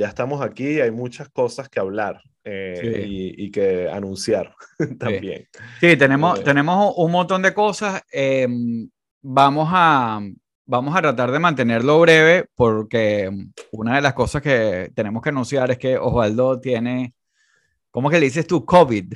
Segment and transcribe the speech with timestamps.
[0.00, 4.54] ya estamos aquí y hay muchas cosas que hablar eh, y, que anunciar
[4.98, 5.46] también.
[5.78, 8.02] Sí, tenemos, tenemos un montón de cosas.
[8.10, 8.88] Em,
[9.20, 10.20] vamos a,
[10.64, 13.30] vamos a tratar de mantenerlo breve porque
[13.72, 17.12] una de las cosas que tenemos que anunciar es que Osvaldo tiene,
[17.90, 18.64] ¿cómo que le dices tú?
[18.64, 19.12] COVID.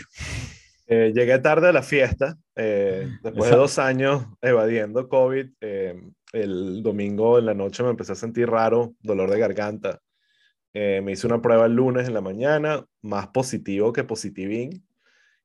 [0.87, 5.47] Eh, llegué tarde a la fiesta, eh, después de dos años evadiendo COVID.
[5.63, 5.95] Eh,
[6.33, 10.01] el domingo en la noche me empecé a sentir raro, dolor de garganta.
[10.75, 14.87] Me hice una prueba el lunes en la mañana, más positivo que positivín.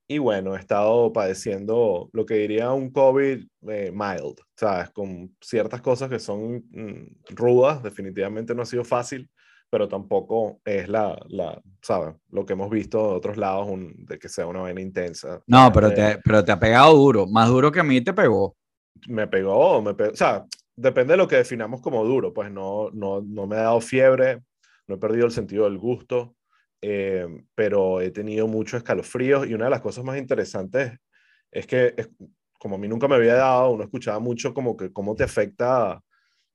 [0.07, 4.89] Y bueno, he estado padeciendo lo que diría un COVID mild, ¿sabes?
[4.89, 9.29] Con ciertas cosas que son mm, rudas, definitivamente no ha sido fácil
[9.69, 12.15] pero tampoco es la, la ¿sabes?
[12.31, 15.41] Lo que hemos visto de otros lados de que sea una vaina intensa.
[15.47, 18.55] No, pero te, pero te ha pegado duro, más duro que a mí te pegó.
[19.07, 22.89] Me pegó, me pegó, o sea, depende de lo que definamos como duro, pues no,
[22.91, 24.41] no, no me ha dado fiebre,
[24.89, 26.35] no he perdido el sentido del gusto,
[26.81, 30.97] eh, pero he tenido muchos escalofríos y una de las cosas más interesantes
[31.51, 31.95] es que,
[32.59, 36.01] como a mí nunca me había dado, uno escuchaba mucho como que cómo te afecta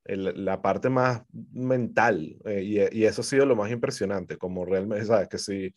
[0.07, 2.37] la parte más mental.
[2.45, 5.75] Eh, y, y, eso ha sido lo más impresionante, como realmente, sabes, que si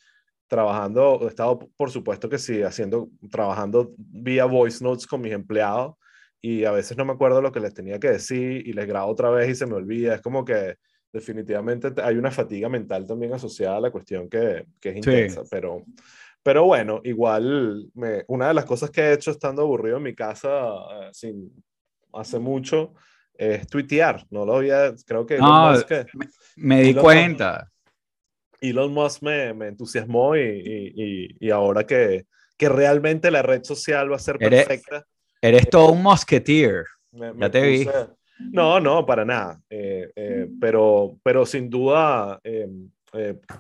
[0.47, 5.95] trabajando, he estado, por supuesto que sí, haciendo, trabajando vía voice notes con mis empleados
[6.41, 9.11] y a veces no me acuerdo lo que les tenía que decir y les grabo
[9.11, 10.15] otra vez y se me olvida.
[10.15, 10.75] Es como que
[11.11, 15.83] definitivamente hay una fatiga mental también asociada a la cuestión que, que es intensa, pero...
[16.43, 20.15] Pero bueno, igual, me, una de las cosas que he hecho estando aburrido en mi
[20.15, 21.51] casa eh, sin,
[22.13, 22.93] hace mucho
[23.33, 24.25] es tuitear.
[24.29, 25.39] No lo había, creo que...
[25.39, 25.73] No,
[26.55, 27.69] me, di cuenta.
[28.61, 32.25] Elon Musk me, me entusiasmó y, y, y, ahora que,
[32.57, 35.05] que realmente la red social va a ser perfecta.
[35.41, 36.85] Eres todo un mosqueteer.
[37.11, 37.89] ya te vi.
[38.39, 39.61] No, no, para nada.
[39.69, 42.67] Eh, eh, pero, pero sin duda, eh,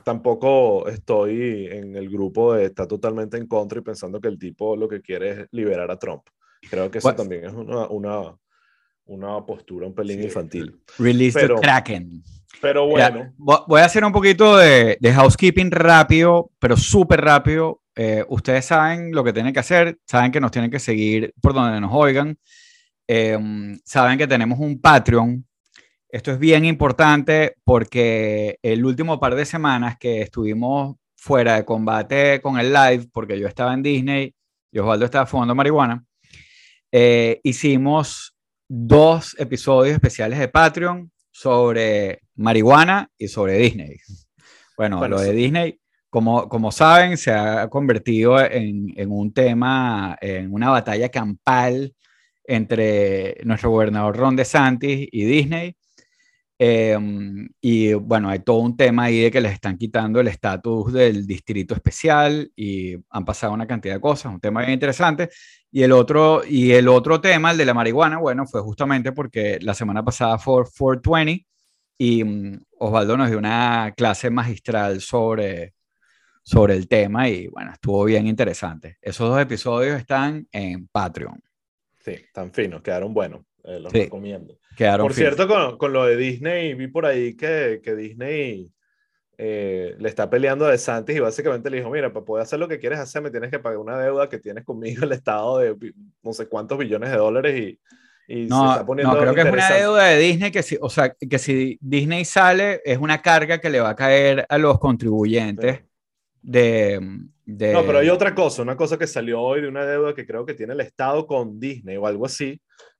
[0.03, 4.75] tampoco estoy en el grupo de está totalmente en contra y pensando que el tipo
[4.75, 6.23] lo que quiere es liberar a Trump.
[6.69, 8.35] Creo que eso también es una, una,
[9.05, 10.79] una postura un pelín infantil.
[10.97, 12.23] Release pero, the Kraken.
[12.61, 13.33] Pero bueno.
[13.37, 17.81] voy a hacer un poquito de, de housekeeping rápido, pero súper rápido.
[18.27, 21.81] Ustedes saben lo que tienen que hacer, saben que nos tienen que seguir por donde
[21.81, 22.37] nos oigan,
[23.07, 25.45] em, saben que tenemos un Patreon.
[26.09, 32.41] Esto es bien importante porque el último par de semanas que estuvimos fuera de combate
[32.41, 34.33] con el live, porque yo estaba en Disney
[34.71, 36.05] y Osvaldo estaba fumando marihuana,
[36.91, 38.35] eh, hicimos
[38.67, 43.97] dos episodios especiales de Patreon sobre marihuana y sobre Disney.
[44.77, 45.79] Bueno, lo de Disney,
[46.09, 51.93] como, como saben, se ha convertido en, en, un tema, en una batalla campal
[52.47, 55.75] entre nuestro gobernador Ron DeSantis y Disney.
[56.59, 60.91] Em, y bueno, hay todo un tema ahí de que les están quitando el estatus
[60.91, 65.29] del distrito especial y han pasado una cantidad de cosas, un tema bien interesante.
[65.71, 69.59] Y el otro, y el otro tema, el de la marihuana, bueno, fue justamente porque
[69.61, 71.45] la semana pasada fue 420
[71.99, 75.73] y mm, Osvaldo nos dio una clase magistral sobre,
[76.43, 78.97] sobre el tema y bueno, estuvo bien interesante.
[79.01, 81.46] Esos dos episodios están en Patreon.
[82.07, 84.57] Sí, están finos, quedaron buenos, eh, los recomiendo.
[84.77, 88.71] Por cierto, con, con, lo de Disney, vi por ahí que, que Disney
[89.37, 92.67] eh, le está peleando a DeSantis y básicamente le dijo, mira, para poder hacer lo
[92.67, 95.93] que quieres hacer, me tienes que pagar una deuda que tienes conmigo el Estado de
[96.23, 98.33] no sé cuántos billones de dólares y...
[98.33, 100.77] y no, se está poniendo no, creo que es una deuda de Disney que si,
[100.79, 104.57] o sea, que si Disney sale es una carga que le va a caer a
[104.57, 105.86] los contribuyentes
[106.41, 106.99] de,
[107.45, 107.73] de...
[107.73, 110.45] No, pero hay otra cosa, una cosa que salió hoy de una deuda que creo
[110.45, 112.59] que tiene el Estado con Disney o algo así,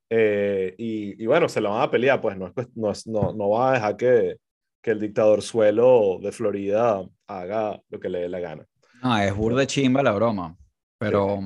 [0.10, 3.72] eh, y, y, bueno, se lo van a pelear, pues no, no, no, no va
[3.72, 4.38] a dejar que,
[4.82, 8.66] que, el dictador suelo de Florida haga lo que le dé la gana.
[9.04, 10.56] No, es burde chimba la broma.
[10.98, 11.40] Pero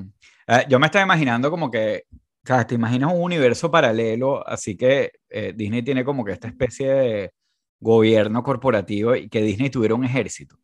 [0.48, 4.78] eh, yo me estaba imaginando como que, o sea, te imaginas un universo paralelo, así
[4.78, 7.32] que eh, Disney tiene como que esta especie de
[7.80, 10.56] gobierno corporativo y que Disney tuviera un ejército.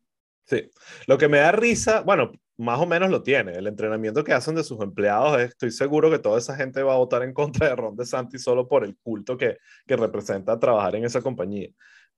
[0.48, 0.70] Sí,
[1.06, 3.52] lo que me da risa, bueno, más o menos lo tiene.
[3.52, 6.98] El entrenamiento que hacen de sus empleados, estoy seguro que toda esa gente va a
[6.98, 11.04] votar en contra de Ron DeSantis solo por el culto que, que representa trabajar en
[11.04, 11.68] esa compañía.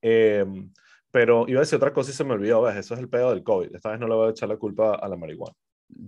[0.01, 0.73] Em,
[1.11, 2.77] pero iba a decir otra cosa y se me olvidó, ¿ves?
[2.77, 3.75] Eso es el pedo del COVID.
[3.75, 5.57] Esta vez no le voy a echar la culpa a la marihuana.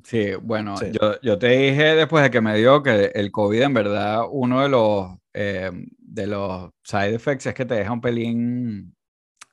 [0.05, 3.75] Sí, bueno, Yo, yo, te dije después de que me dio que el COVID en
[3.75, 8.95] verdad uno de los, em, de los side effects es que te deja un pelín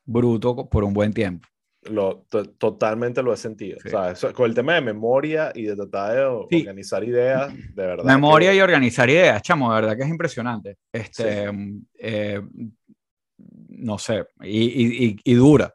[0.05, 1.49] bruto por un buen tiempo
[1.89, 2.25] lo,
[2.57, 3.77] totalmente lo he sentido.
[3.85, 8.03] O sea, con el tema de memoria y de tratar de organizar ideas, de verdad.
[8.03, 10.77] Memoria y organizar ideas, chamo, de verdad que es impresionante.
[10.91, 11.49] Este,
[11.97, 12.41] eh,
[13.69, 15.73] no sé, y, y, y, dura.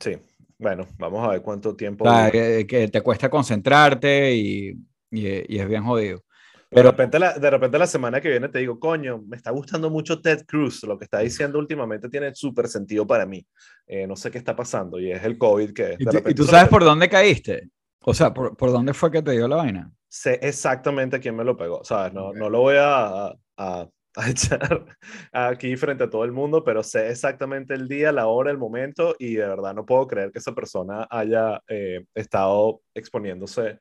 [0.00, 0.16] Sí,
[0.58, 2.04] bueno, vamos a ver cuánto tiempo.
[2.32, 4.74] que, te cuesta concentrarte y,
[5.10, 6.24] y, es bien jodido.
[6.70, 9.50] Pero de repente, la, de repente la semana que viene te digo, coño, me está
[9.50, 13.46] gustando mucho Ted Cruz, lo que está diciendo últimamente tiene súper sentido para mí.
[13.86, 15.96] Eh, no sé qué está pasando y es el COVID que...
[15.98, 17.70] ¿Y, tú sabes por dónde caíste?
[18.00, 19.90] O sea, ¿por, ¿por, dónde fue que te dio la vaina?
[20.08, 22.12] Sé exactamente quién me lo pegó, ¿sabes?
[22.12, 23.88] No, no lo voy a, a, a
[24.30, 24.84] echar
[25.32, 29.16] aquí frente a todo el mundo, pero sé exactamente el día, la hora, el momento
[29.18, 33.78] y de verdad no puedo creer que esa persona haya eh, estado exponiéndose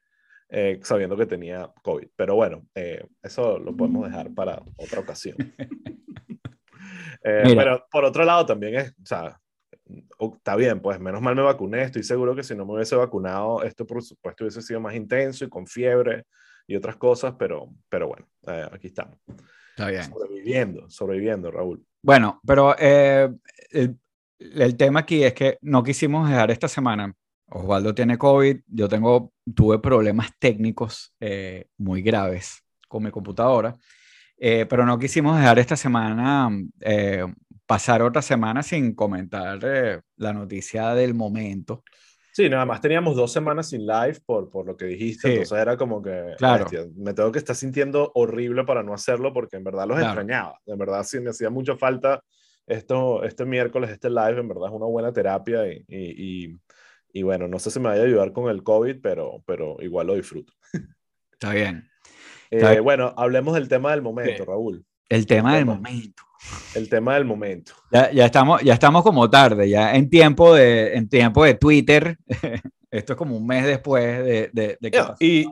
[0.50, 2.08] eh, sabiendo que tenía COVID.
[2.16, 5.38] Pero bueno, eh, eso lo podemos dejar para otra ocasión.
[7.22, 9.40] pero por otro lado también es, o sea,
[10.36, 13.64] está bien, pues menos mal me vacuné, estoy seguro que si no me hubiese vacunado,
[13.64, 16.26] esto por supuesto hubiese sido más intenso y con fiebre
[16.68, 18.28] y otras cosas, pero, pero bueno,
[18.72, 19.18] aquí estamos.
[19.78, 20.04] Está bien.
[20.04, 21.86] Sobreviviendo, sobreviviendo, Raúl.
[22.02, 23.30] Bueno, pero eh,
[23.72, 27.14] el, tema aquí es que no quisimos dejar esta semana.
[27.50, 33.76] Osvaldo tiene COVID, yo tengo, tuve problemas técnicos eh, muy graves con mi computadora,
[34.38, 36.50] eh, pero no quisimos dejar esta semana
[37.66, 39.60] pasar otra semana sin comentar
[40.16, 41.84] la noticia del momento.
[42.38, 45.76] Sí, nada más teníamos dos semanas sin live por, por lo que dijiste, entonces era
[45.76, 46.68] como que, claro.
[46.96, 50.78] me tengo que estar sintiendo horrible para no hacerlo porque en verdad los extrañaba, en
[50.78, 52.22] verdad sí me hacía mucha falta
[52.68, 56.56] esto, este miércoles, este live, en verdad es una buena terapia y, y, y,
[57.24, 60.16] bueno, no sé si me vaya a ayudar con el COVID, pero, pero igual lo
[60.16, 60.54] disfruto.
[61.31, 61.90] Está bien.
[62.50, 64.86] Eh, bueno, hablemos del tema del momento, Raúl.
[65.10, 66.24] El tema del momento.
[66.75, 67.74] El tema del momento.
[67.92, 72.18] Ya, ya, estamos, ya estamos como tarde, ya en tiempo de, en tiempo de Twitter.
[72.92, 75.46] Esto es como un mes después de, de, que Y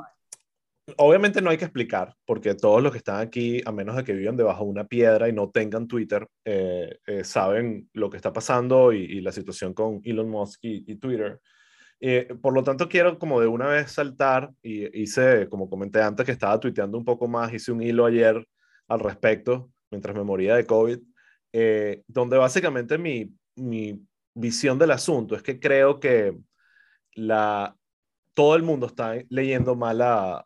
[0.97, 4.13] obviamente no hay que explicar, porque todos los que están aquí, a menos de que
[4.13, 8.31] vivan debajo de una piedra y no tengan Twitter, eh, eh, saben lo que está
[8.31, 11.39] pasando y, la situación con Elon Musk y, Twitter.
[11.99, 16.25] Eh, por lo tanto, quiero como de una vez saltar, y hice, como comenté antes,
[16.25, 18.45] que estaba tuiteando un poco más, hice un hilo ayer
[18.87, 20.99] al respecto, mientras me moría de COVID,
[21.53, 24.05] eh, donde básicamente mi, mi,
[24.37, 26.37] visión del asunto es que creo que
[27.13, 27.75] la,
[28.33, 30.45] todo el mundo está leyendo mal a,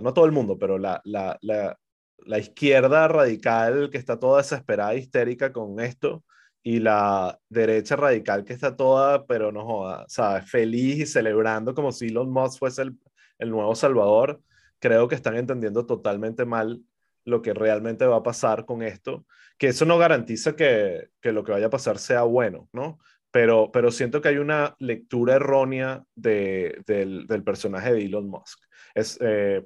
[0.00, 5.52] no todo el mundo, pero la, la, la, izquierda radical que está toda desesperada, histérica
[5.52, 6.24] con esto,
[6.62, 10.50] y la derecha radical que está toda, pero no joda, ¿sabes?
[10.50, 12.98] Feliz y celebrando como si Elon Musk fuese el,
[13.38, 14.40] el nuevo Salvador,
[14.78, 16.82] creo que están entendiendo totalmente mal
[17.24, 19.26] lo que realmente va a pasar con esto,
[19.58, 22.98] que eso no garantiza que, que lo que vaya a pasar sea bueno, ¿no?
[23.30, 28.58] Pero, pero siento que hay una lectura errónea de, del, del, personaje de Elon Musk.
[28.94, 29.64] Es, eh,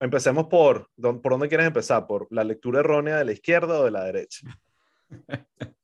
[0.00, 2.06] empecemos por, ¿por dónde quieres empezar?
[2.06, 4.48] ¿Por la lectura errónea de la izquierda o de la derecha?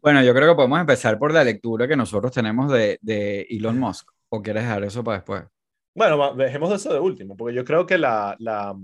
[0.00, 3.78] Bueno, yo creo que podemos empezar por la lectura que nosotros tenemos de, de Elon
[3.78, 4.08] Musk.
[4.28, 5.44] ¿O quieres dejar eso para después?
[5.94, 8.76] Bueno, dejemos eso de último, porque yo creo que la, la,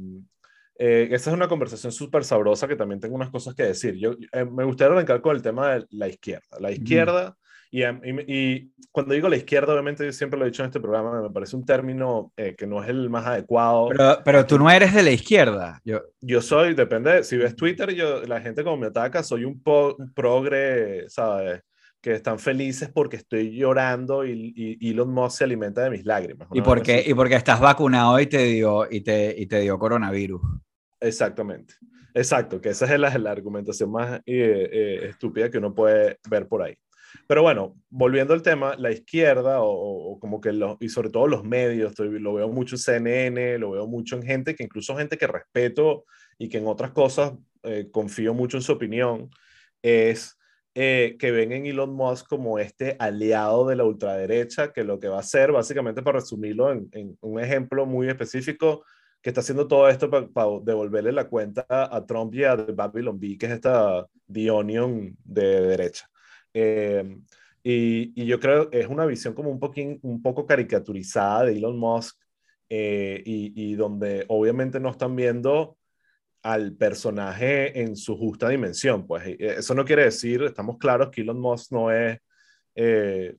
[0.79, 3.95] eh, esta es una conversación súper sabrosa que también tengo unas cosas que decir.
[3.95, 6.59] Yo eh, me gustaría arrancar con el tema de la izquierda.
[6.59, 7.37] La izquierda,
[7.73, 11.23] y, y, cuando digo la izquierda, obviamente yo siempre lo he dicho en este programa,
[11.23, 13.89] me parece un término eh, que no es el más adecuado.
[13.89, 15.81] Pero, pero, tú no eres de la izquierda.
[15.83, 19.62] Yo, yo soy, depende, si ves Twitter, yo, la gente como me ataca, soy un,
[19.64, 21.62] un progre, ¿sabes?
[22.02, 26.49] que están felices porque estoy llorando y, y, Elon Musk se alimenta de mis lágrimas.
[26.52, 30.43] ¿Y porque, y porque estás vacunado y te dio, y te, y te dio coronavirus.
[31.00, 31.75] Exactamente.
[32.14, 36.47] Exacto, que esa es la, la argumentación más eh, eh, estúpida que uno puede ver
[36.49, 36.76] por ahí.
[37.26, 41.45] Pero bueno, volviendo al tema, la izquierda o, como que lo, y sobre todo los
[41.45, 45.19] medios, estoy, lo veo mucho en CNN, lo veo mucho en gente que incluso gente
[45.19, 46.04] que respeto
[46.38, 49.31] y que en otras cosas eh, confío mucho en su opinión,
[49.83, 50.38] es
[50.75, 55.16] que ven en Elon Musk como este aliado de la ultraderecha, que lo que va
[55.16, 58.83] a hacer, básicamente para resumirlo en, en un ejemplo muy específico,
[59.23, 63.38] que está haciendo todo esto para devolverle la cuenta a Trump y a Babylon B,
[63.38, 66.11] que es esta The Onion de derecha.
[66.54, 67.18] Eh,
[67.62, 71.78] y, yo creo que es una visión como un, poquín, un poco caricaturizada de Elon
[71.78, 72.18] Musk
[72.68, 75.76] eh, y, donde obviamente no están viendo
[76.42, 79.06] al personaje en su justa dimensión.
[79.06, 82.18] Pues eh, eso no quiere decir, estamos claros que Elon Musk no es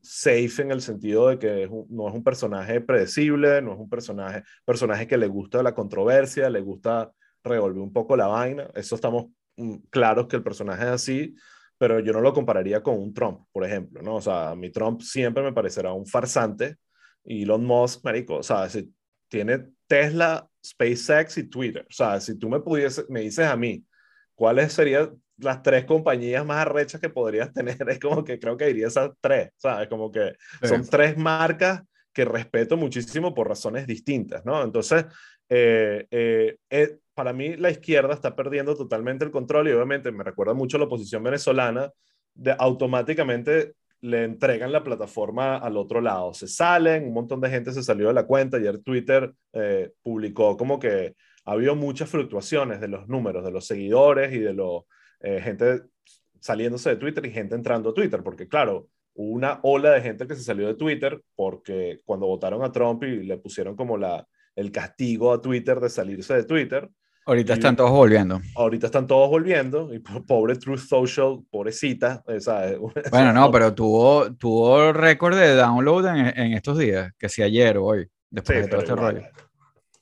[0.02, 4.44] safe en el sentido de que no es un personaje predecible, no es un personaje,
[4.64, 7.12] personaje que le gusta la controversia, le gusta
[7.44, 8.70] revolver un poco la vaina.
[8.74, 9.28] Eso estamos
[9.58, 11.36] mm, claros que el personaje es así,
[11.84, 14.16] pero yo no lo compararía con un Trump, por ejemplo, ¿no?
[14.16, 16.78] O sea, mi Trump siempre me parecerá un farsante
[17.26, 18.90] y Elon Musk, marico, o sea, si
[19.28, 21.86] tiene Tesla, SpaceX y Twitter.
[21.90, 23.84] O sea, si tú me pudiese, me dices a mí,
[24.34, 27.76] ¿cuáles serían las tres compañías más arrechas que podrías tener.
[27.90, 29.90] Es como que creo que diría esas tres, ¿sabes?
[29.90, 31.82] Como que son tres marcas
[32.14, 34.64] que respeto muchísimo por razones distintas, ¿no?
[34.64, 35.06] Entonces,
[35.50, 40.24] eh, eh, eh, para mí la izquierda está perdiendo totalmente el control y obviamente me
[40.24, 41.92] recuerda mucho a la oposición venezolana,
[42.34, 46.34] de automáticamente le entregan la plataforma al otro lado.
[46.34, 48.58] Se salen, un montón de gente se salió de la cuenta.
[48.58, 49.34] Ayer Twitter
[50.02, 51.16] publicó como que
[51.46, 55.84] ha habido muchas fluctuaciones de los números, de los seguidores y de la gente
[56.42, 60.36] saliéndose de Twitter y gente entrando a Twitter, porque claro, una ola de gente que
[60.36, 64.72] se salió de Twitter porque cuando votaron a Trump y le pusieron como la, el
[64.72, 66.90] castigo a Twitter de salirse de Twitter.
[67.26, 68.42] Ahorita están todos volviendo.
[68.56, 69.94] Ahorita están todos volviendo.
[69.94, 72.24] Y pobre Truth Social, pobrecita.
[73.12, 77.86] Bueno, no, pero tuvo, tuvo récord de download en, estos días, que si ayer o
[77.86, 79.28] hoy, después de todo este igual, rollo.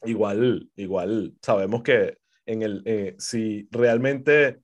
[0.04, 4.62] Igual, igual, sabemos que en el, eh, si realmente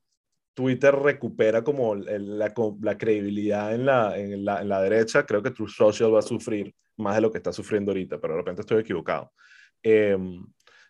[0.53, 5.51] Twitter recupera como la, la, credibilidad en la, en la, en, la, derecha, creo que
[5.51, 8.61] Truth Social va a sufrir más de lo que está sufriendo ahorita, pero de repente
[8.61, 9.31] estoy equivocado.
[9.83, 10.43] Em,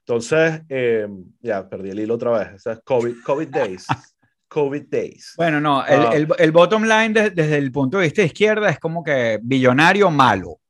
[0.07, 2.65] entonces, em, ya perdí el hilo otra vez.
[2.65, 3.87] O COVID, COVID Days.
[4.47, 5.33] COVID Days.
[5.35, 6.11] Bueno, no, el, ah.
[6.13, 10.09] el, el bottom line desde el punto de vista de izquierda es como que billonario
[10.09, 10.61] malo,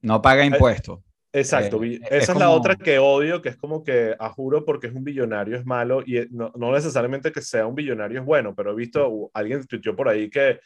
[0.00, 1.00] no paga eh, impuestos.
[1.32, 4.86] Exacto, eh, esa es, la otra que odio, que es como que, a juro, porque
[4.86, 8.54] es un billonario es malo y no, no, necesariamente que sea un billonario es bueno,
[8.54, 10.60] pero he visto, alguien tuiteó por ahí que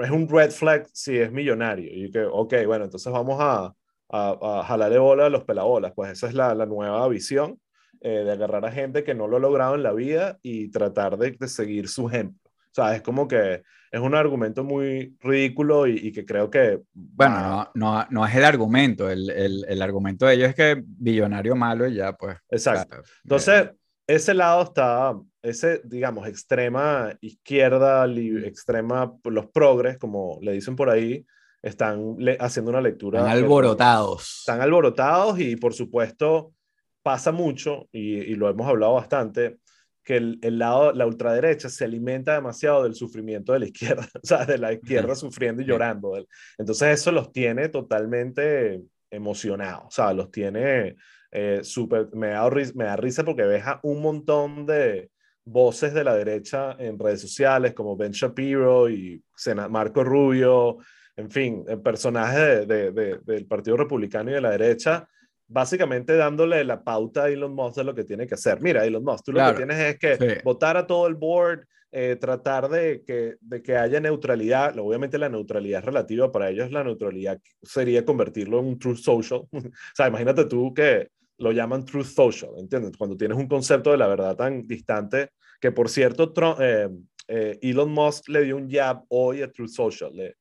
[0.00, 3.74] es un red flag si es millonario y que, ok, bueno, entonces vamos a,
[4.08, 7.58] a, a jalarle bola a los pelabolas, pues esa es la, la nueva visión
[8.04, 11.16] eh, de agarrar a gente que no lo ha logrado en la vida y tratar
[11.18, 12.40] de, de seguir su ejemplo.
[12.44, 16.80] O sea, es como que es un argumento muy ridículo y, que creo que...
[16.94, 20.82] Bueno, no, no, no, es el argumento, el, el, el, argumento de ellos es que
[20.82, 22.38] billonario malo y ya, pues...
[22.48, 23.02] Exacto.
[23.22, 23.70] Entonces,
[24.06, 31.26] ese lado está, ese, digamos, extrema izquierda, extrema, los progres, como le dicen por ahí,
[31.60, 33.20] están haciendo una lectura...
[33.20, 34.38] Están alborotados.
[34.38, 36.54] Están alborotados y, por supuesto,
[37.02, 39.58] pasa mucho, y, y lo hemos hablado bastante,
[40.04, 44.26] que el, el, lado, la ultraderecha se alimenta demasiado del sufrimiento de la izquierda, o
[44.26, 46.14] sea, de la izquierda sufriendo y llorando.
[46.58, 50.96] Entonces eso los tiene totalmente emocionados, o sea, los tiene
[51.30, 55.10] eh, súper, me, da, me da risa porque ves a un montón de
[55.44, 59.22] voces de la derecha en redes sociales como Ben Shapiro y
[59.70, 60.78] Marco Rubio,
[61.16, 65.08] en fin, personajes de, de, del Partido Republicano y de la derecha
[65.52, 68.60] básicamente dándole la pauta a Elon Musk de lo que tiene que hacer.
[68.60, 72.16] Mira, Elon Musk, tú lo que tienes es que votar a todo el board, eh,
[72.18, 74.78] tratar de que, de que haya neutralidad.
[74.78, 79.40] Obviamente la neutralidad es relativa, para ellos la neutralidad sería convertirlo en un truth social.
[79.52, 79.60] o
[79.94, 82.96] sea, imagínate tú que lo llaman truth social, ¿entiendes?
[82.96, 85.30] Cuando tienes un concepto de la verdad tan distante,
[85.60, 86.88] que por cierto, Trump, eh,
[87.28, 90.14] eh, Elon Musk le dio un jab hoy a Truth Social.
[90.14, 90.36] Le,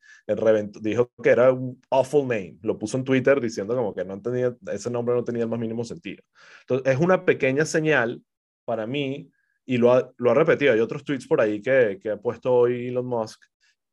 [0.81, 2.57] dijo que era un awful name.
[2.61, 5.59] Lo puso en Twitter diciendo como que no tenía, ese nombre no tenía el más
[5.59, 6.23] mínimo sentido.
[6.61, 8.21] Entonces, es una pequeña señal
[8.65, 9.29] para mí,
[9.65, 10.73] y lo ha, repetido.
[10.73, 13.41] Hay otros tweets por ahí que, ha puesto hoy Elon Musk,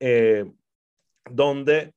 [0.01, 0.45] eh,
[1.31, 1.95] donde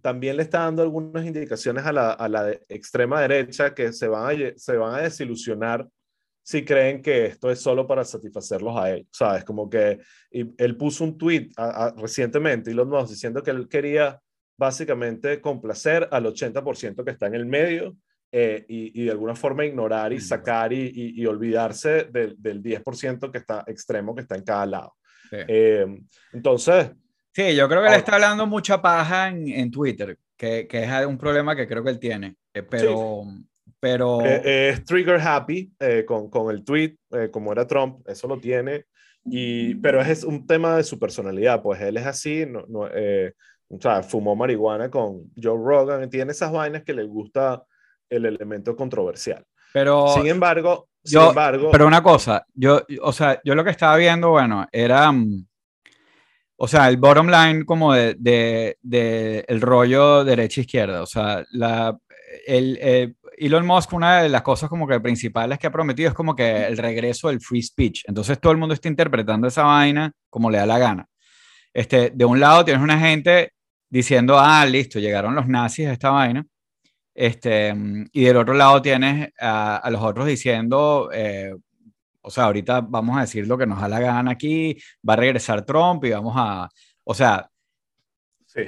[0.00, 5.86] también le está dando algunas indicaciones a la, extrema derecha que se van a desilusionar
[6.42, 9.44] si creen que esto es solo para satisfacerlos a ellos, ¿sabes?
[9.44, 11.50] Como que él puso un tweet
[11.96, 14.20] recientemente, y los nuevos diciendo que él quería
[14.56, 17.96] básicamente complacer al 80% que está en el medio
[18.30, 23.38] eh, y, de alguna forma ignorar y sacar y, y, olvidarse del, del 10% que
[23.38, 24.96] está extremo que está en cada lado.
[25.30, 25.86] Eh,
[26.32, 26.92] entonces...
[27.30, 31.06] Sí, yo creo que le está hablando mucha paja en, en Twitter, que, que, es
[31.06, 33.24] un problema que creo que él tiene, eh, pero...
[33.82, 34.24] Pero...
[34.24, 38.38] Eh, es trigger happy eh, con, con, el tweet, eh, como era Trump, eso lo
[38.38, 38.86] tiene.
[39.24, 43.80] Y, pero es un tema de su personalidad, pues él es así, no, no o
[43.80, 47.64] sea, fumó marihuana con Joe Rogan, tiene esas vainas que le gusta
[48.08, 49.44] el elemento controversial.
[49.72, 53.96] Pero, sin embargo, sin embargo, pero una cosa, yo, o sea, yo lo que estaba
[53.96, 55.44] viendo, bueno, era, mm,
[56.56, 61.98] o sea, el bottom line como de, de, de el rollo derecha-izquierda, o sea, la,
[62.46, 66.34] el, Elon Musk, una de las cosas como que principales que ha prometido es como
[66.34, 68.02] que el regreso del free speech.
[68.06, 71.06] Entonces todo el mundo está interpretando esa vaina como le da la gana.
[71.72, 73.52] Este, de un lado tienes una gente
[73.88, 76.44] diciendo, ah, listo, llegaron los nazis a esta vaina.
[77.14, 77.74] Este,
[78.12, 81.54] y del otro lado tienes a, los otros diciendo, eh,
[82.22, 85.16] o sea, ahorita vamos a decir lo que nos da la gana aquí, va a
[85.16, 86.68] regresar Trump y vamos a,
[87.04, 87.48] o sea...
[88.46, 88.62] Sí.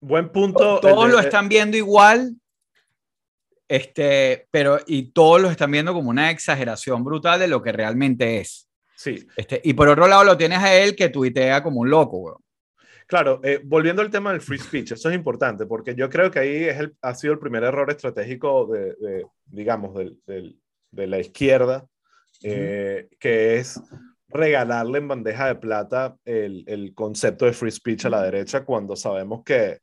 [0.00, 0.80] Buen punto.
[0.80, 2.34] Todos lo están viendo igual,
[3.70, 8.40] este, pero y todos lo están viendo como una exageración brutal de lo que realmente
[8.40, 8.68] es.
[8.96, 9.28] Sí.
[9.36, 12.42] Este, y por otro lado lo tienes a él que tuitea como un loco, weón.
[13.06, 16.40] Claro, eh, volviendo al tema del free speech, eso es importante porque yo creo que
[16.40, 20.58] ahí es el, ha sido el primer error estratégico de, de digamos, del, del,
[20.90, 21.86] de la izquierda,
[22.42, 23.80] eh, que es
[24.28, 28.96] regalarle en bandeja de plata el, el, concepto de free speech a la derecha cuando
[28.96, 29.78] sabemos que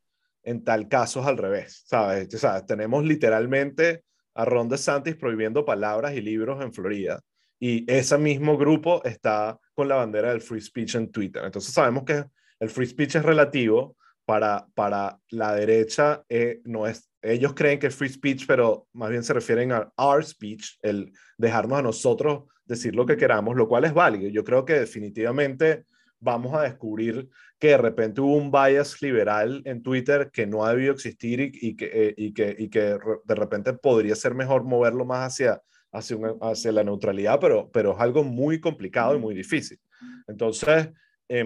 [0.48, 2.34] en tal caso es al revés, ¿sabes?
[2.34, 7.20] O sea, tenemos literalmente a Ron DeSantis prohibiendo palabras y libros en Florida
[7.60, 11.44] y ese mismo grupo está con la bandera del free speech en Twitter.
[11.44, 12.24] Entonces sabemos que
[12.60, 17.88] el free speech es relativo, para, para la derecha eh, no es, ellos creen que
[17.88, 22.44] es free speech, pero más bien se refieren a our speech, el dejarnos a nosotros
[22.66, 24.30] decir lo que queramos, lo cual es válido.
[24.30, 25.86] Yo creo que definitivamente
[26.20, 30.72] vamos a descubrir que de repente hubo un bias liberal en Twitter que no ha
[30.72, 34.64] debido existir y, y que, eh, y, que, y que de repente podría ser mejor
[34.64, 35.62] moverlo más hacia,
[35.92, 39.80] hacia, hacia la neutralidad, pero, pero es algo muy complicado y muy difícil.
[40.28, 40.90] Entonces,
[41.30, 41.44] eh,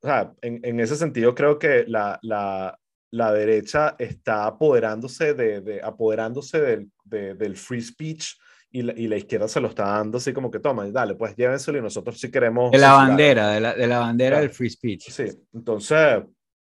[0.00, 2.78] o sea, en, en, ese sentido creo que la, la,
[3.10, 8.34] la derecha está apoderándose, de, de apoderándose del, de, del free speech
[8.70, 11.34] y la, y la, izquierda se lo está dando así como que toma, dale, pues
[11.36, 12.70] llévenselo y nosotros sí queremos...
[12.70, 14.42] De la bandera, de la, de la bandera claro.
[14.42, 15.10] del free speech.
[15.10, 16.22] Sí, entonces...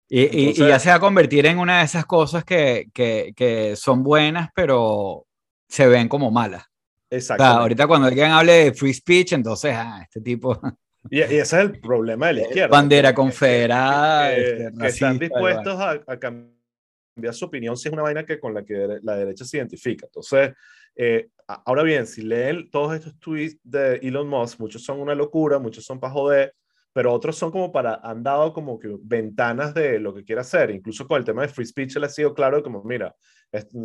[0.08, 0.58] Y, y, entonces...
[0.58, 4.02] y, ya se va a convertir en una de esas cosas que, que, que son
[4.02, 5.26] buenas, pero
[5.68, 6.64] se ven como malas.
[7.08, 7.42] Exacto.
[7.42, 10.60] Sea, ahorita cuando alguien hable de free speech, entonces, ah, este tipo...
[11.10, 12.68] Y, y, ese es el problema de la izquierda.
[12.68, 14.30] Bandera confederada.
[14.30, 18.24] Que, que, este, que están dispuestos a, a, cambiar su opinión si es una vaina
[18.24, 20.06] que con la que la derecha se identifica.
[20.06, 20.54] Entonces,
[20.96, 25.58] eh, ahora bien, si leen todos estos tweets de Elon Musk, muchos son una locura,
[25.58, 26.54] muchos son para joder,
[26.92, 30.70] pero otros son como para, han dado como que ventanas de lo que quiere hacer.
[30.70, 33.14] Incluso con el tema de free speech le ha sido claro como, mira,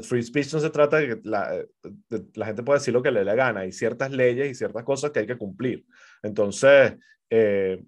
[0.04, 1.52] free speech no se trata de que la,
[2.10, 4.56] de, la gente puede decir lo que le dé la gana, hay ciertas leyes y
[4.56, 5.86] ciertas cosas que hay que cumplir.
[6.22, 6.98] Entonces,
[7.30, 7.84] eh,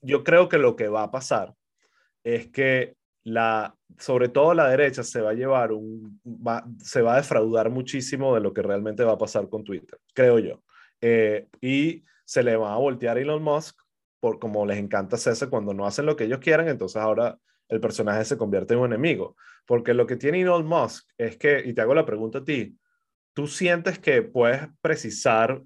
[0.00, 1.52] yo creo que lo que va a pasar
[2.22, 7.14] es que la, sobre todo la derecha se va a llevar un, va, se va
[7.14, 10.62] a defraudar muchísimo de lo que realmente va a pasar con Twitter, creo yo.
[11.00, 13.80] Eh, y se le va a voltear a Elon Musk
[14.20, 17.80] por como les encanta hacerse cuando no hacen lo que ellos quieren, entonces ahora el
[17.80, 19.36] personaje se convierte en un enemigo.
[19.66, 22.76] Porque lo que tiene Elon Musk es que, y te hago la pregunta a ti,
[23.32, 25.62] ¿tú sientes que puedes precisar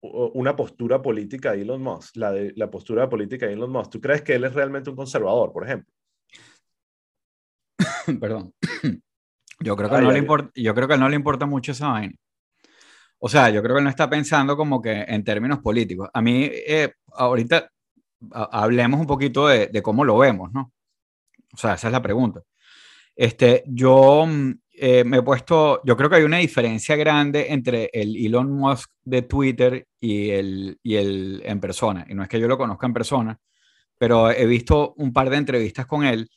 [0.00, 3.90] una postura política de Elon Musk, la, de, la postura política de Elon Musk?
[3.90, 5.92] ¿Tú crees que él es realmente un conservador, por ejemplo?
[8.20, 8.52] Perdón.
[9.60, 11.72] Yo creo, que ay, no ay, le importa, yo creo que no le importa mucho
[11.72, 12.14] esa vaina.
[13.18, 16.10] O sea, yo creo que él no está pensando como que en términos políticos.
[16.12, 17.70] A mí, eh, ahorita
[18.32, 20.72] hablemos un poquito de, de, cómo lo vemos, ¿no?
[21.52, 22.42] O sea, esa es la pregunta.
[23.16, 24.26] Este, yo
[24.72, 28.90] eh, me he puesto, yo creo que hay una diferencia grande entre el Elon Musk
[29.04, 32.04] de Twitter y el, y el en persona.
[32.08, 33.38] Y no es que yo lo conozca en persona,
[33.96, 36.28] pero he visto un par de entrevistas con él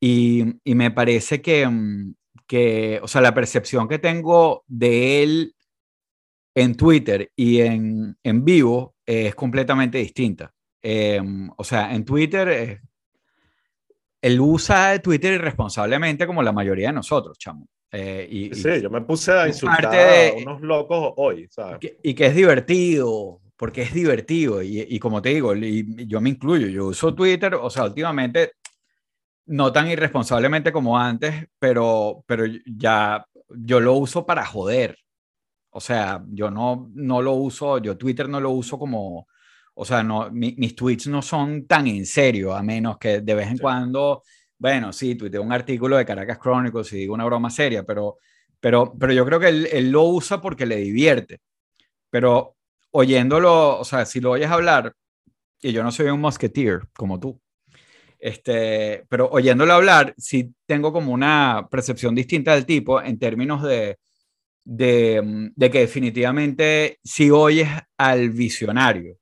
[0.00, 1.68] y, y me parece que,
[2.46, 5.54] que, o sea, la percepción que tengo de él
[6.54, 10.52] en Twitter y en, en vivo es completamente distinta.
[10.82, 11.20] Eh,
[11.56, 12.80] o sea, en Twitter, eh,
[14.22, 17.68] él usa Twitter irresponsablemente como la mayoría de nosotros, chamo.
[17.92, 21.78] Eh, y, sí, y yo me puse a insultar de, a unos locos hoy, ¿sabes?
[21.80, 24.62] Que, y que es divertido, porque es divertido.
[24.62, 28.52] Y, y como te digo, yo me incluyo, yo uso Twitter, o sea, últimamente
[29.50, 34.96] no tan irresponsablemente como antes, pero, pero ya yo lo uso para joder.
[35.70, 39.26] O sea, yo no, no lo uso, yo Twitter no lo uso como,
[39.74, 43.34] o sea, no, mi, mis tweets no son tan en serio, a menos que de
[43.34, 43.62] vez en sí.
[43.62, 44.22] cuando,
[44.58, 48.18] bueno, sí, tuiteo un artículo de Caracas Chronicles y digo una broma seria, pero,
[48.60, 51.40] pero, pero yo creo que él, él lo usa porque le divierte.
[52.08, 52.56] Pero
[52.92, 54.94] oyéndolo, o sea, si lo oyes hablar,
[55.60, 57.40] y yo no soy un musketeer como tú,
[58.20, 63.98] este, pero oyéndolo hablar, sí tengo como una percepción distinta del tipo en términos de,
[64.64, 69.16] de, de, que definitivamente si oyes al visionario,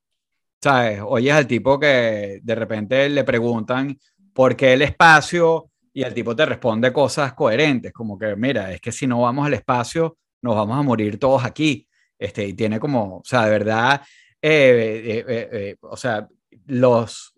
[0.61, 1.01] ¿sabes?
[1.05, 3.97] Oyes al tipo que de repente le preguntan
[4.33, 8.81] por qué el espacio y el tipo te responde cosas coherentes, como que, mira, es
[8.81, 11.89] que si no vamos al espacio, nos vamos a morir todos aquí.
[12.19, 14.03] Este, y tiene como, o sea, de verdad,
[14.41, 16.29] eh, eh, eh, o sea,
[16.67, 17.35] los,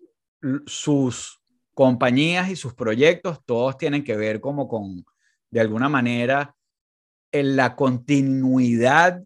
[0.65, 1.40] sus
[1.73, 5.05] compañías y sus proyectos, todos tienen que ver como con,
[5.49, 6.55] de alguna manera,
[7.31, 9.21] en la continuidad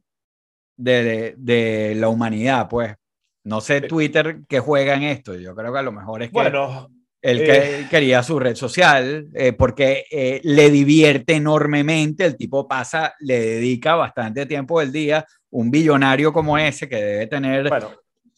[0.77, 2.95] de, de, la humanidad, pues.
[3.43, 6.33] No sé Twitter que juega en esto, yo creo que a lo mejor es que
[6.33, 6.89] bueno,
[7.25, 13.15] él eh, quería su red social eh, porque eh, le divierte enormemente, el tipo pasa,
[13.19, 17.91] le dedica bastante tiempo del día, un billonario como ese que debe tener bueno,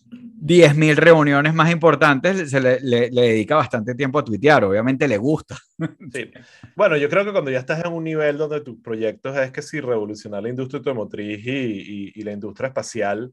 [0.10, 5.58] 10.000 reuniones más importantes, se le, le, dedica bastante tiempo a tuitear, obviamente le gusta.
[6.12, 6.32] Sí.
[6.76, 9.62] Bueno, yo creo que cuando ya estás en un nivel donde tus proyectos es que
[9.62, 13.32] si revolucionar la industria automotriz y, y, y la industria espacial,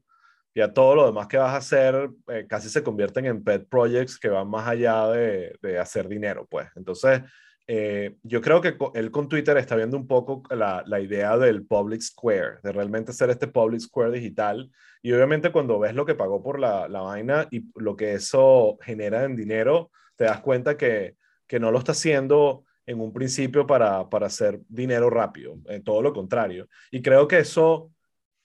[0.53, 4.17] ya todo lo demás que vas a hacer eh, casi se convierten en pet projects
[4.17, 6.67] que van más allá de, de hacer dinero, pues.
[6.75, 7.21] Entonces,
[7.67, 11.65] eh, yo creo que él con Twitter está viendo un poco la, la, idea del
[11.65, 14.71] public square, de realmente ser este public square digital.
[15.01, 18.77] Y obviamente cuando ves lo que pagó por la, la vaina y lo que eso
[18.81, 21.15] genera en dinero, te das cuenta que,
[21.47, 26.03] que no lo está haciendo en un principio para, para hacer dinero rápido, en todo
[26.03, 26.67] lo contrario.
[26.91, 27.91] Y creo que eso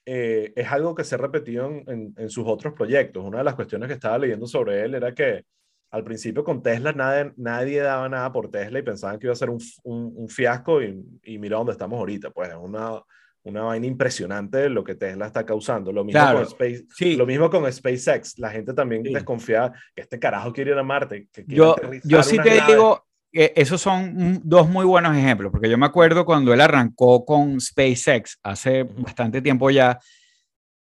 [0.07, 3.23] eh, es algo que se ha repetido en, en, en, sus otros proyectos.
[3.23, 5.45] Una de las cuestiones que estaba leyendo sobre él era que
[5.91, 9.37] al principio con Tesla nadie, nadie daba nada por Tesla y pensaban que iba a
[9.37, 13.03] ser un, un, un fiasco y, y, mira dónde estamos ahorita, pues es una,
[13.43, 15.93] una vaina impresionante lo que Tesla está causando.
[15.93, 17.17] Lo mismo, claro, con, Space, sí.
[17.17, 19.13] lo mismo con SpaceX, la gente también sí.
[19.13, 21.27] desconfía que este carajo quiere ir a Marte.
[21.33, 21.75] Que yo
[22.05, 26.25] yo sí te digo, eh, esos son dos muy buenos ejemplos, porque yo me acuerdo
[26.25, 29.99] cuando él arrancó con SpaceX hace bastante tiempo ya,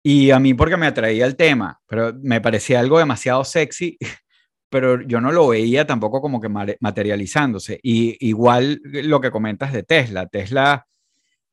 [0.04, 3.96] y a mí porque me atraía el tema, pero me parecía algo demasiado sexy
[4.72, 7.78] pero yo no lo veía tampoco como que materializándose.
[7.82, 10.86] Y igual lo que comentas de Tesla, Tesla,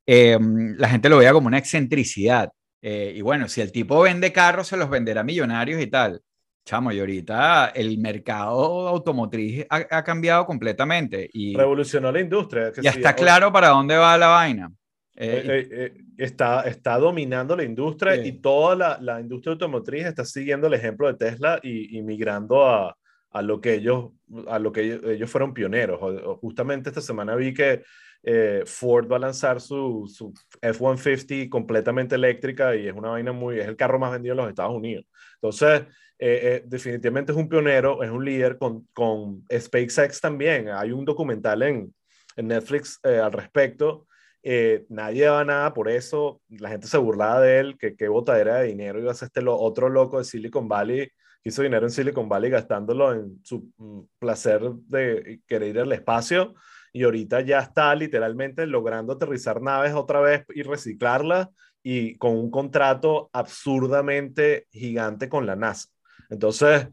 [0.06, 2.50] eh, la gente lo veía como una excentricidad.
[2.82, 6.22] Eh, y bueno, si el tipo vende carros, se los venderá a millonarios y tal.
[6.64, 11.30] Chamo, y ahorita el mercado automotriz ha, ha cambiado completamente.
[11.34, 12.72] Y, Revolucionó la industria.
[12.82, 14.72] ya sí, está claro para dónde va la vaina.
[15.18, 20.74] Eh, está, está dominando la industria y toda la, la, industria automotriz está siguiendo el
[20.74, 22.96] ejemplo de Tesla y, y migrando a,
[23.32, 24.12] a lo que ellos,
[24.48, 26.00] a lo que ellos, fueron pioneros.
[26.40, 27.84] Justamente esta semana vi que
[28.24, 33.60] eh, Ford va a lanzar su, su F-150 completamente eléctrica y es una vaina muy,
[33.60, 35.06] es el carro más vendido en los Estados Unidos.
[35.36, 35.84] Entonces,
[36.22, 40.70] eh, eh, definitivamente es un pionero, es un líder con, con SpaceX también.
[40.70, 41.94] Hay un documental en,
[42.36, 44.08] en Netflix eh, al respecto.
[44.90, 46.42] nadie daba nada por eso.
[46.50, 49.42] La gente se burlaba de él, que qué botadera de dinero iba a ser este
[49.48, 51.10] otro loco de Silicon Valley
[51.44, 56.54] hizo dinero en Silicon Valley gastándolo en su mm, placer de querer ir al espacio
[56.92, 61.50] y ahorita ya está literalmente logrando aterrizar naves otra vez y reciclarlas
[61.84, 65.90] y con un contrato absurdamente gigante con la NASA.
[66.30, 66.88] Entonces,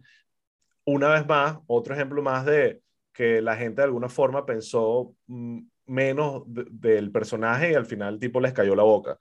[0.84, 2.82] una vez más, otro ejemplo más de
[3.12, 8.14] que la gente de alguna forma pensó mm, menos de, del personaje y al final
[8.14, 9.18] el tipo les cayó la boca.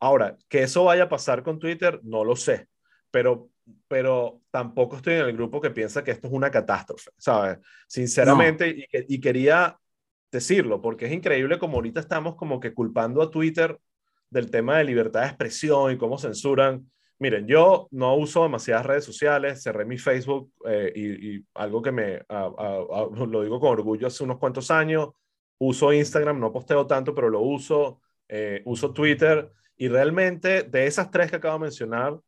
[0.00, 2.68] Ahora, que eso vaya a pasar con Twitter, no lo sé,
[3.10, 3.50] pero
[3.88, 7.58] pero tampoco estoy en el grupo que piensa que esto es una catástrofe, ¿sabes?
[7.86, 8.80] Sinceramente, no.
[8.80, 9.78] y, y, quería
[10.30, 13.78] decirlo, porque es increíble como ahorita estamos como que culpando a Twitter
[14.30, 16.90] del tema de libertad de expresión y cómo censuran.
[17.18, 21.90] Miren, yo no uso demasiadas redes sociales, cerré mi Facebook eh, y, y, algo que
[21.90, 25.08] me, a, a, a, lo digo con orgullo, hace unos cuantos años,
[25.58, 31.10] uso Instagram, no posteo tanto, pero lo uso, eh, uso Twitter y realmente de esas
[31.10, 32.18] tres que acabo de mencionar,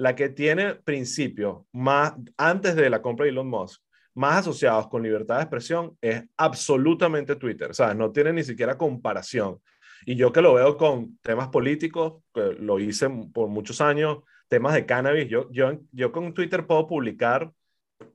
[0.00, 3.82] la que tiene principios más, antes de la compra de Elon Musk,
[4.14, 7.74] más asociados con libertad de expresión es absolutamente Twitter.
[7.74, 9.60] Sea, no tiene ni siquiera comparación.
[10.06, 14.72] Y yo que lo veo con temas políticos, que lo hice por muchos años, temas
[14.72, 17.52] de cannabis, yo, yo, yo con Twitter puedo publicar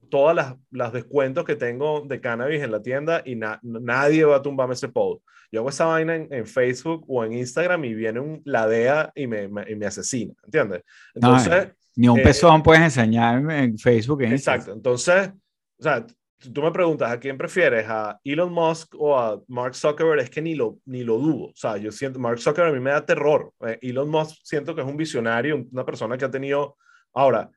[0.10, 4.38] todas las, las descuentos que tengo de cannabis en la tienda y na, nadie va
[4.38, 5.24] a tumbarme ese post.
[5.56, 9.12] Yo hago esa vaina en, en, Facebook o en Instagram y viene un, la DEA
[9.15, 10.84] y me, me, y me asesina, ¿entiendes?
[11.13, 11.68] Entonces...
[11.68, 14.22] No, ni un eh, pezón puedes enseñar en Facebook.
[14.24, 14.74] En exacto.
[14.74, 14.78] Instagram.
[14.78, 15.32] Entonces,
[15.80, 16.06] o sea,
[16.52, 20.41] tú me preguntas a quién prefieres, a Elon Musk o a Mark Zuckerberg, es que
[20.41, 21.46] ni lo, ni lo dudo.
[21.46, 23.54] O sea, yo siento, Mark Zuckerberg a mí me da terror.
[23.65, 26.76] Eh, Elon Musk siento que es un visionario, una persona que ha tenido...
[27.13, 27.50] Ahora,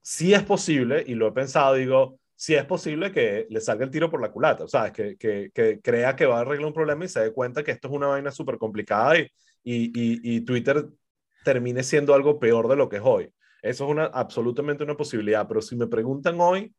[0.00, 3.90] sí es posible, y lo he pensado, digo, sí es posible que le salga el
[3.90, 6.72] tiro por la culata, o sea, que, que, que crea que va a arreglar un
[6.72, 9.30] problema y se dé cuenta que esto es una vaina súper complicada y,
[9.62, 10.86] y, y, y Twitter
[11.44, 13.32] termine siendo algo peor de lo que es hoy.
[13.62, 16.74] Eso es una, absolutamente una posibilidad, pero si me preguntan hoy,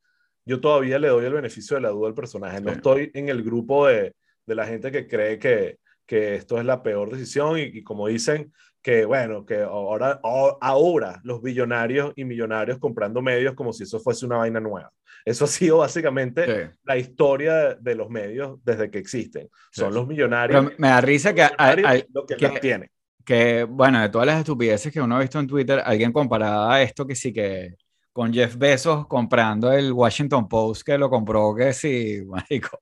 [0.46, 2.62] yo todavía le doy el beneficio de la duda al personaje.
[2.62, 2.76] No sí.
[2.76, 4.14] estoy en el grupo de,
[4.46, 8.08] de, la gente que cree que, que esto es la peor decisión y, y como
[8.08, 8.54] dicen,
[8.86, 14.28] que bueno, que ahora, ahora los billonarios y millonarios comprando medios como si eso fuese
[14.28, 14.92] una vaina nueva.
[15.26, 16.78] Eso ha sido básicamente sí.
[16.84, 19.50] la historia de, los medios desde que existen.
[19.72, 19.96] Son sí.
[19.96, 20.66] los millonarios.
[20.66, 22.92] Pero me da risa que, hay, hay, lo que, que tiene
[23.26, 27.06] que, bueno, de todas las estupideces que uno ha visto en Twitter, alguien comparaba esto
[27.06, 27.76] que sí que
[28.14, 32.80] con Jeff Bezos comprando el Washington Post que lo compró que sí, marico,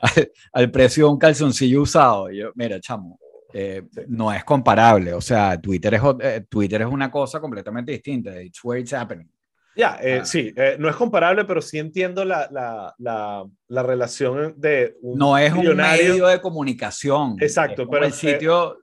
[0.00, 2.30] al, al, precio de un calzoncillo usado.
[2.30, 3.18] Yo, mira, chamo,
[3.54, 4.00] eh, sí.
[4.08, 5.14] no es comparable.
[5.14, 8.42] O sea, Twitter es, eh, Twitter es una cosa completamente distinta.
[8.42, 9.30] It's where it's happening.
[9.76, 14.54] Ya, eh, sí, eh, no es comparable, pero sí entiendo la, la, la, la relación
[14.56, 17.36] de un No es un medio de comunicación.
[17.40, 18.78] Exacto, pero el sitio...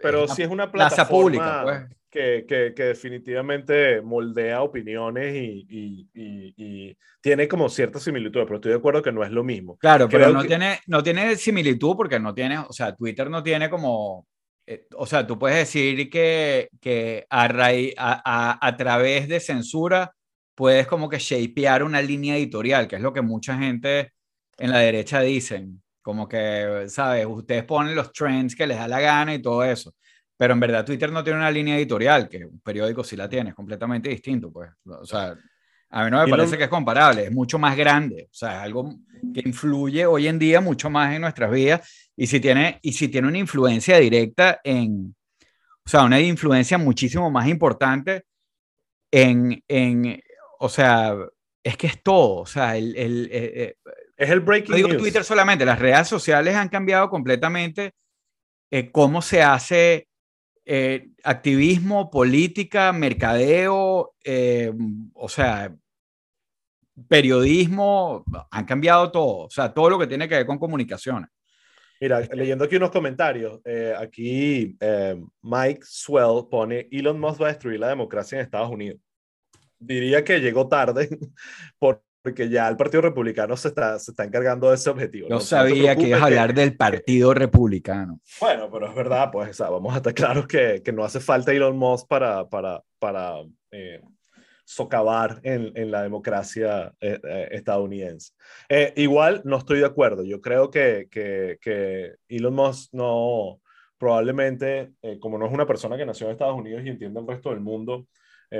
[0.00, 1.80] Pero sí es una plataforma pública, pues.
[2.10, 6.08] que, que, que, definitivamente moldea opiniones y, y,
[6.56, 9.76] y, tiene como cierta similitud, pero estoy de acuerdo que no es lo mismo.
[9.76, 13.70] Claro, pero no, tiene, no tiene similitud porque no tiene, o sea, Twitter no tiene
[13.70, 14.26] como
[14.66, 17.48] eh, o sea, tú puedes decir que, que a,
[17.96, 20.14] a, a, través de censura
[20.54, 24.12] puedes como que shapear una línea editorial, que es lo que mucha gente
[24.58, 27.26] en la derecha dicen, como que, ¿sabes?
[27.26, 29.94] Ustedes ponen los trends que les da la gana y todo eso,
[30.36, 33.50] pero en verdad Twitter no tiene una línea editorial, que un periódico sí la tiene,
[33.50, 35.34] es completamente distinto, pues, o sea,
[35.90, 38.62] a mí no me parece que es comparable, es mucho más grande, o sea, es
[38.62, 38.94] algo
[39.32, 43.08] que influye hoy en día mucho más en nuestras vidas y si tiene, y si
[43.08, 45.14] tiene una influencia directa en,
[45.84, 48.24] o sea, una influencia muchísimo más importante
[49.10, 50.20] en, en
[50.62, 51.16] o sea,
[51.64, 53.76] es que es todo, o sea, el, el, eh, eh,
[54.16, 57.94] es el breaking no digo Twitter solamente, las redes sociales han cambiado completamente
[58.70, 60.08] eh, cómo se hace
[61.24, 64.14] activismo, política, mercadeo,
[65.14, 65.74] o sea,
[67.08, 71.28] periodismo, han cambiado todo, o sea, todo lo que tiene que ver con comunicaciones.
[72.00, 77.46] Mira, este leyendo aquí unos comentarios, eh, aquí eh, Mike Swell pone, Elon Musk va
[77.46, 79.00] a destruir la democracia en Estados Unidos.
[79.82, 81.08] Diría que llegó tarde
[81.78, 85.28] porque ya el Partido Republicano se está, se está encargando de ese objetivo.
[85.28, 88.20] No, sabía que ibas a hablar del Partido Republicano.
[88.40, 91.76] Bueno, pero es verdad, pues vamos a estar claros que, que, no hace falta Elon
[91.76, 93.42] Musk para, para, para
[93.72, 94.00] eh,
[94.64, 98.32] socavar en, en la democracia eh, eh, estadounidense.
[98.68, 100.24] Eh, igual no estoy de acuerdo.
[100.24, 103.60] Yo creo que, que, que Elon Musk no,
[103.98, 107.50] probablemente, como no es una persona que nació en Estados Unidos y entiende el resto
[107.50, 108.06] del mundo,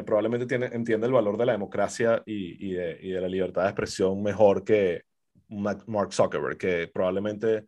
[0.05, 3.63] probablemente tiene, entiende el valor de la democracia y, y, de, y, de, la libertad
[3.63, 5.03] de expresión mejor que
[5.49, 7.67] Mark Zuckerberg, que probablemente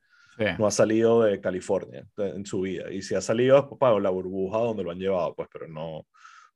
[0.59, 2.91] no ha salido de California en su vida.
[2.91, 6.07] Y si ha salido es para la burbuja donde lo han llevado, pues, pero no,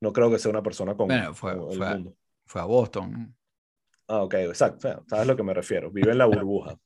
[0.00, 2.14] no creo que sea una persona con bueno, fue, el fue, mundo.
[2.46, 3.34] Fue a Boston.
[4.08, 5.04] Ah, ok, exacto.
[5.06, 5.90] Sabes a lo que me refiero.
[5.90, 6.76] Vive en la burbuja.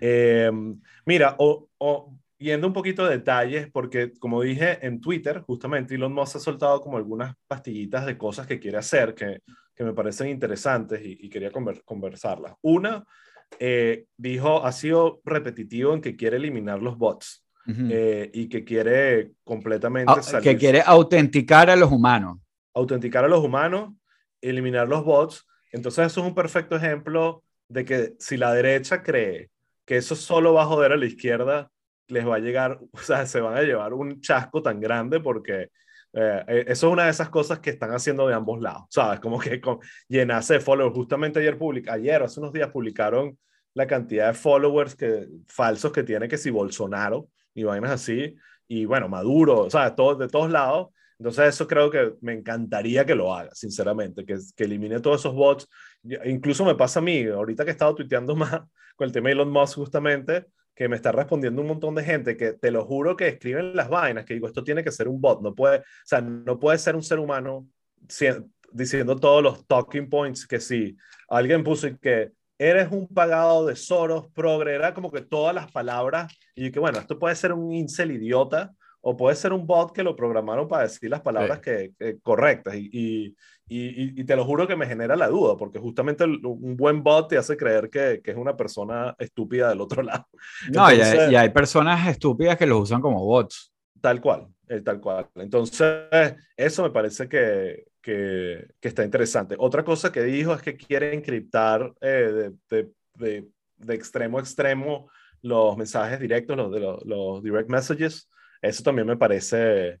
[0.00, 5.94] Em, mira, o, o, yendo un poquito de detalles, porque como dije en Twitter, justamente
[5.94, 9.42] Elon Musk ha soltado como algunas pastillitas de cosas que quiere hacer que,
[9.74, 11.52] que me parecen interesantes y, y quería
[11.84, 12.54] conversarlas.
[12.62, 13.04] Una,
[13.58, 17.44] eh, dijo, ha sido repetitivo en que quiere eliminar los bots.
[17.72, 20.12] Eh, y que quiere completamente...
[20.42, 22.38] Que quiere autenticar a los humanos.
[22.74, 23.94] Autenticar a los humanos,
[24.40, 25.46] eliminar los bots.
[25.70, 29.50] Entonces eso es un perfecto ejemplo de que si la derecha cree
[29.86, 31.70] que eso solo va a joder a la izquierda,
[32.10, 35.70] les va a llegar, o sea, se van a llevar un chasco tan grande porque
[36.12, 39.20] eh, eh, eso es una de esas cosas que están haciendo de ambos lados, ¿sabes?
[39.20, 40.94] Como que con, llenarse de followers.
[40.94, 43.38] Justamente ayer, public, ayer, hace unos días, publicaron
[43.74, 48.34] la cantidad de followers que, falsos que tiene que si Bolsonaro y vainas así.
[48.66, 50.88] Y bueno, Maduro, sea, todo, de todos lados.
[51.18, 55.34] Entonces eso creo que me encantaría que lo haga, sinceramente, que, que elimine todos esos
[55.34, 55.68] bots.
[56.24, 58.62] Incluso me pasa a mí, ahorita que he estado tuiteando más
[58.96, 60.46] con el tema de Elon Musk justamente,
[60.80, 63.90] que me está respondiendo un montón de gente que te lo juro que escriben las
[63.90, 66.78] vainas, que digo, esto tiene que ser un bot, no puede, o sea, no puede
[66.78, 67.68] ser un ser humano
[68.72, 70.96] diciendo todos los talking points que si
[71.28, 76.32] alguien puso que eres un pagado de Soros, progre, era como que todas las palabras,
[76.54, 80.02] y que bueno, esto puede ser un incel idiota, o puede ser un bot que
[80.02, 83.36] lo programaron para decir las palabras que, correctas, y, y,
[83.72, 87.38] y, te lo juro que me genera la duda, porque justamente un buen bot te
[87.38, 90.26] hace creer que, que es una persona estúpida del otro lado.
[90.72, 93.72] No, y, hay, y, hay, personas estúpidas que los usan como bots.
[94.00, 94.48] Tal cual,
[94.84, 95.28] tal cual.
[95.36, 99.54] Entonces, eso me parece que, que, está interesante.
[99.58, 105.10] Otra cosa que dijo es que quiere encriptar eh, de, de, de, extremo a extremo
[105.42, 108.28] los mensajes directos, los, de los, direct messages.
[108.60, 110.00] Eso también me parece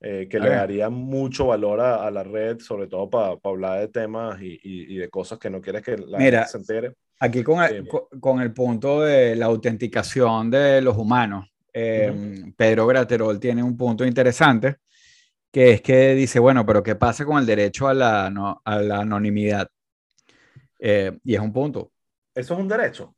[0.00, 4.40] eh, que le daría mucho valor a, la red, sobre todo para hablar de temas
[4.40, 6.94] y, y, de cosas que no quieres que la gente se entere.
[7.18, 7.88] Aquí con el,
[8.20, 14.06] con el punto de la autenticación de los humanos, eh, Pedro Graterol tiene un punto
[14.06, 14.76] interesante
[15.50, 18.78] que es que dice, bueno, pero ¿qué pasa con el derecho a la, no, a
[18.80, 19.68] la anonimidad?
[20.78, 21.90] Eh, y es un punto.
[22.34, 23.16] ¿Eso es un derecho?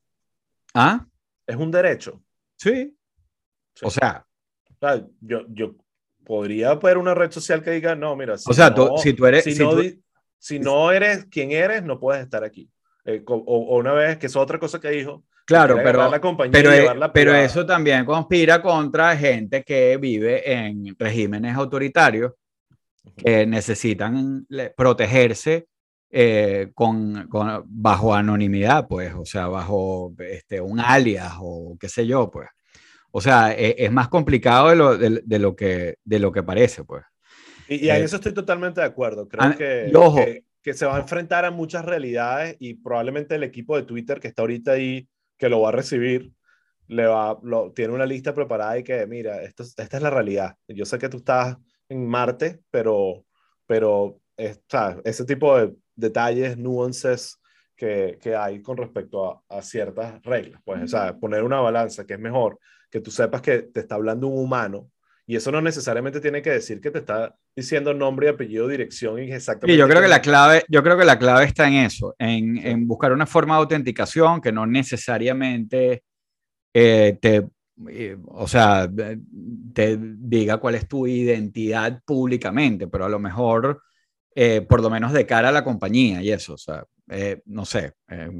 [0.73, 1.05] ¿Ah?
[1.47, 2.23] ¿Es un derecho?
[2.57, 2.97] Sí.
[3.83, 4.25] O sea...
[5.21, 5.75] yo, yo
[6.24, 9.26] podría ver una red social que diga, no, mira, si, o sea, tú, si tú
[9.26, 9.44] eres...
[9.44, 9.72] Si, no,
[10.38, 12.70] si no eres quien eres, no puedes estar aquí.
[13.04, 16.09] Eh, o, o, una vez, que es otra cosa que dijo, Claro, pero,
[16.52, 22.35] pero, e, pero eso también conspira contra gente que vive en regímenes autoritarios
[23.16, 25.66] que necesitan protegerse
[26.09, 27.28] eh, con,
[27.66, 32.48] bajo anonimidad, pues, o sea, bajo este, un alias o qué sé yo, pues.
[33.12, 36.85] O sea, e, es, más complicado de lo, de, lo, que, de lo que parece,
[36.85, 37.05] pues.
[37.68, 39.29] Y, en eh, eso estoy totalmente de acuerdo.
[39.29, 43.85] Creo que, que, se va a enfrentar a muchas realidades y probablemente el equipo de
[43.85, 46.33] Twitter que está ahorita ahí, que lo va a recibir,
[46.88, 50.57] le va, lo, tiene una lista preparada y que, mira, esto, esta es la realidad.
[50.68, 51.57] Yo sé que tú estás
[51.88, 53.25] en Marte, pero,
[53.66, 57.40] pero ese tipo de detalles, nuances
[57.77, 60.61] que, que hay con respecto a, a, ciertas reglas.
[60.64, 62.59] Pues, o sea, poner una balanza que es mejor
[62.90, 64.90] que tú sepas que te está hablando un humano
[65.31, 69.22] y eso no necesariamente tiene que decir que te está diciendo nombre y apellido, dirección
[69.22, 69.74] y exactamente.
[69.74, 72.59] Y yo creo que la clave, yo creo que la clave está en eso, en,
[72.59, 76.03] en buscar una forma de autenticación que no necesariamente
[76.74, 77.46] eh, te,
[77.90, 78.90] eh, o sea,
[79.72, 83.83] te diga cuál es tu identidad públicamente, pero a lo mejor,
[84.35, 86.85] eh, por lo menos de cara a la compañía y eso, o sea,
[87.46, 87.92] no sé,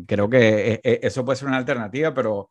[0.07, 2.49] creo que eso puede ser una alternativa, pero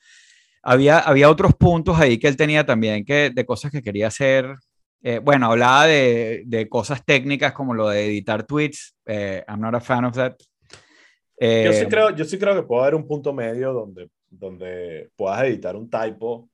[0.69, 4.55] había, había otros puntos ahí que él tenía también, que, de cosas que quería hacer.
[5.01, 8.95] Eh, bueno, hablaba de, de, cosas técnicas como lo de editar tweets.
[9.07, 10.35] Eh, I'm not a fan of that.
[10.37, 15.09] yo, sí eh, creo, yo sí creo que puede haber un punto medio donde, donde
[15.15, 16.47] puedas editar un typo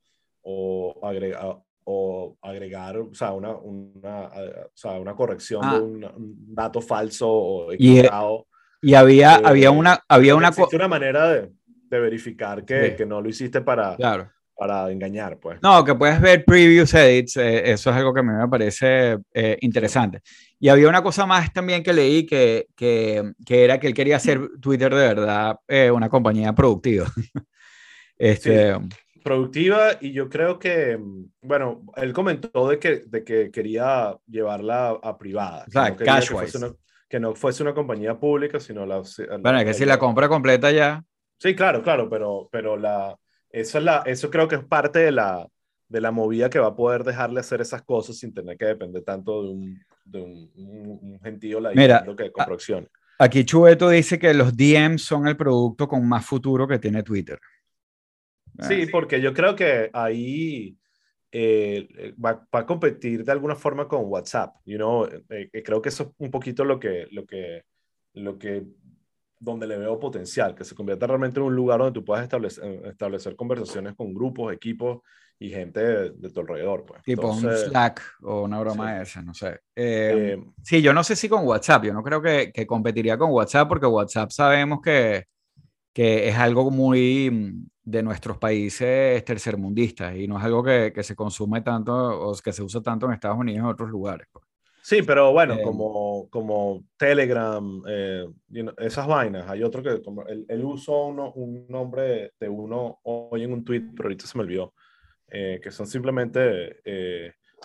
[0.43, 5.67] o agregar, o agregar o sea, una, una, o sea, una corrección de
[6.07, 6.13] ah.
[6.15, 8.47] un, dato falso o equivocado.
[8.81, 9.99] Y, y había, había una...
[10.07, 11.51] Había una, una manera de
[11.95, 14.31] de verificar que, que no lo hiciste para, claro.
[14.55, 15.59] para engañar, pues.
[15.61, 19.17] No, que puedes ver previous edits, eh, eso es algo que a mí me parece
[19.33, 20.21] eh, interesante.
[20.59, 24.15] Y había una cosa más también que leí que, que, que era que él quería
[24.17, 27.07] hacer Twitter de verdad eh, una compañía productiva.
[28.17, 28.75] este,
[29.25, 30.99] productiva y yo creo que,
[31.41, 35.65] bueno, él comentó de que, de que quería llevarla a, privada.
[35.67, 35.95] O sea,
[37.07, 39.01] que, no fuese una compañía pública, sino la...
[39.39, 41.03] Bueno, es que si la compra completa ya...
[41.37, 43.17] Sí, claro, claro, pero, pero la,
[43.49, 45.47] eso, es la, eso creo que es parte de la,
[45.87, 49.03] de la movida que va a poder dejarle hacer esas cosas sin tener que depender
[49.03, 50.51] tanto de un, de un,
[51.01, 56.07] un, gentío Mira, que con Aquí Chubeto dice que los DMs son el producto con
[56.07, 57.39] más futuro que tiene Twitter.
[58.59, 58.87] Sí, ah.
[58.91, 60.77] porque yo creo que ahí
[61.31, 64.55] eh, va, va, a competir de alguna forma con WhatsApp.
[64.65, 65.05] You know?
[65.05, 67.63] Eh, eh, creo que eso es un poquito lo que, lo que,
[68.13, 68.63] lo que
[69.45, 72.63] donde le veo potencial, que se convierta realmente en un lugar donde tú puedas establecer,
[72.65, 75.01] eh, establecer conversaciones con grupos, equipos
[75.37, 76.85] y gente de, tu alrededor.
[76.85, 77.03] Pues.
[77.03, 79.49] Tipo un Slack o una broma de esa, no sé.
[79.75, 83.17] Eh, eh, sí, yo no sé si con WhatsApp, yo no creo que, que competiría
[83.17, 85.25] con WhatsApp porque WhatsApp sabemos que,
[85.93, 91.03] que, es algo muy mm, de nuestros países tercermundistas y no es algo que, que,
[91.03, 94.27] se consume tanto o que se usa tanto en Estados Unidos y en otros lugares.
[94.31, 94.44] Pues.
[94.85, 98.27] Sí, pero bueno, eh, como, como Telegram, eh,
[98.77, 99.49] esas vainas.
[99.49, 103.81] Hay otro que, como, él, usó uno, un nombre de uno hoy en un tweet,
[103.95, 104.75] pero ahorita se me olvidó,
[105.27, 106.83] eh, que son simplemente,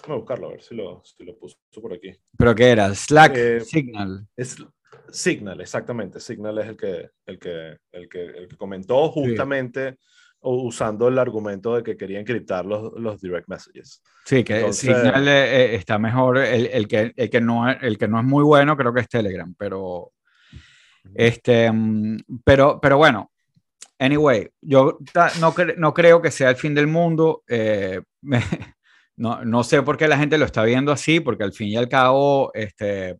[0.06, 2.10] voy a buscarlo a ver si lo, si lo puso por aquí.
[2.38, 2.94] ¿Pero qué era?
[2.94, 4.26] Slack, Signal.
[4.34, 4.56] Es,
[5.10, 6.20] Signal, exactamente.
[6.20, 9.98] Signal es el que, el que, el que, el que comentó justamente
[10.42, 14.02] usando el argumento de que quería encriptar los, los direct messages.
[14.24, 18.08] Sí, que Signal eh, eh, está mejor, el, el, que, el, que no, el que
[18.08, 20.12] no es muy bueno creo que es Telegram, pero,
[21.14, 23.30] este, mm, pero, pero bueno,
[23.98, 24.98] anyway, yo
[25.40, 27.42] no, no creo que sea el fin del mundo.
[27.46, 28.00] Eh,
[29.16, 31.76] no, no, sé por qué la gente lo está viendo así, porque al fin y
[31.76, 33.18] al cabo, este,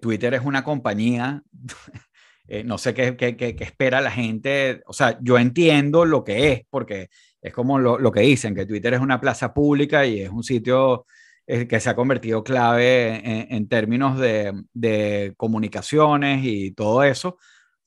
[0.00, 1.42] Twitter es una compañía
[2.52, 4.82] Eh, no sé qué, qué, qué, espera la gente.
[4.84, 7.08] O sea, yo entiendo lo que es, porque
[7.40, 10.44] es como lo, lo, que dicen, que Twitter es una plaza pública y es un
[10.44, 11.06] sitio
[11.46, 17.38] eh, que se ha convertido clave en, términos de, de, comunicaciones y todo eso.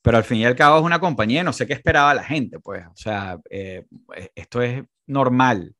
[0.02, 2.58] Pero al fin y al cabo es una compañía, no sé qué esperaba la gente,
[2.58, 2.84] pues.
[2.88, 3.86] O sea, eh,
[4.34, 5.75] esto es normal.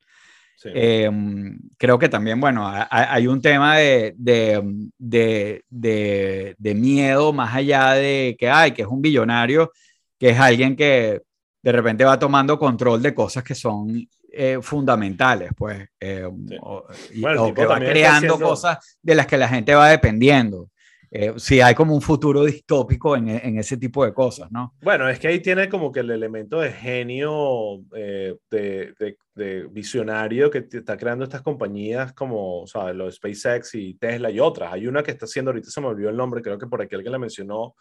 [0.64, 8.36] Em, creo que también, bueno, hay, un tema de, de, de, miedo más allá de
[8.38, 9.70] que hay, que es un billonario,
[10.18, 11.22] que es alguien que
[11.62, 16.46] de repente va tomando control de cosas que son eh, fundamentales, pues, em,
[17.12, 20.70] y, o que va creando cosas de las que la gente va dependiendo.
[21.18, 24.74] Eh, si hay como un futuro distópico en, en, ese tipo de cosas, ¿no?
[24.82, 28.92] Bueno, es que ahí tiene como que el elemento de genio, eh, de,
[29.34, 34.40] de, visionario que está creando estas compañías como, o sea, los SpaceX y Tesla y
[34.40, 34.74] otras.
[34.74, 36.94] Hay una que está haciendo, ahorita se me olvidó el nombre, creo que por aquí
[36.94, 37.74] alguien la mencionó,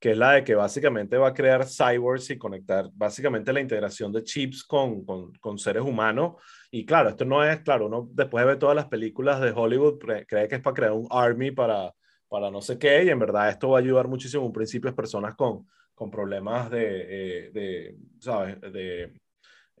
[0.00, 4.12] que es la de que básicamente va a crear cyborgs y conectar básicamente la integración
[4.12, 6.36] de chips con, con, con seres humanos.
[6.70, 9.98] Y claro, esto no es, claro, uno después de ver todas las películas de Hollywood
[9.98, 11.92] cree que es para crear un army para
[12.28, 14.94] para no sé qué, y en verdad esto va a ayudar muchísimo en principio a
[14.94, 18.60] personas con, con problemas de, eh, de ¿sabes?
[18.60, 19.12] De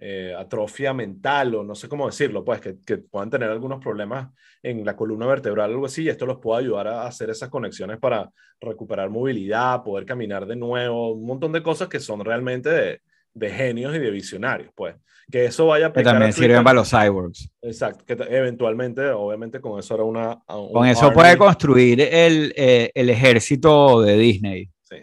[0.00, 4.30] eh, atrofia mental o no sé cómo decirlo, pues que, que, puedan tener algunos problemas
[4.62, 7.48] en la columna vertebral o algo así, y esto los puede ayudar a hacer esas
[7.48, 8.30] conexiones para
[8.60, 13.00] recuperar movilidad, poder caminar de nuevo, un montón de cosas que son realmente de,
[13.38, 14.96] de genios y de visionarios, pues.
[15.30, 17.50] Que eso vaya a Que también sirven para los cyborgs.
[17.60, 20.38] Exacto, que eventualmente, obviamente, con eso era una.
[20.46, 24.70] con eso puede construir el, eh, el, ejército de Disney.
[24.82, 24.96] Sí,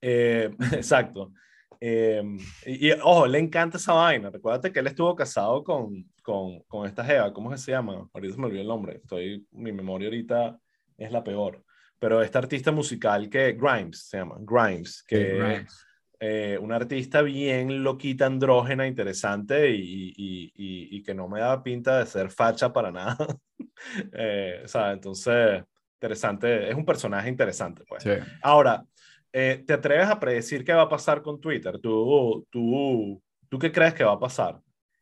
[0.00, 1.32] eh, exacto.
[1.80, 2.20] Eh,
[2.66, 4.28] y, ojo, le encanta esa vaina.
[4.30, 8.08] Recuérdate que él estuvo casado con, con, con esta Jeva, ¿cómo se llama?
[8.12, 8.96] Ahorita se me olvidó el nombre.
[8.96, 10.58] Estoy, mi memoria ahorita
[10.98, 11.62] es la peor.
[12.00, 15.38] Pero esta artista musical que Grimes se llama, Grimes, que.
[15.38, 15.89] Grimes
[16.22, 21.98] eh, una artista bien loquita, andrógena, interesante y, y, y, que no me da pinta
[21.98, 23.16] de ser facha para nada.
[24.12, 25.64] eh, o sea, entonces,
[25.94, 27.84] interesante, es un personaje interesante.
[27.88, 28.02] Pues.
[28.02, 28.10] Sí.
[28.42, 28.84] Ahora,
[29.32, 31.78] eh, ¿te atreves a predecir qué va a pasar con Twitter?
[31.78, 34.60] ¿Tú, tú, ¿tú qué crees que va a pasar?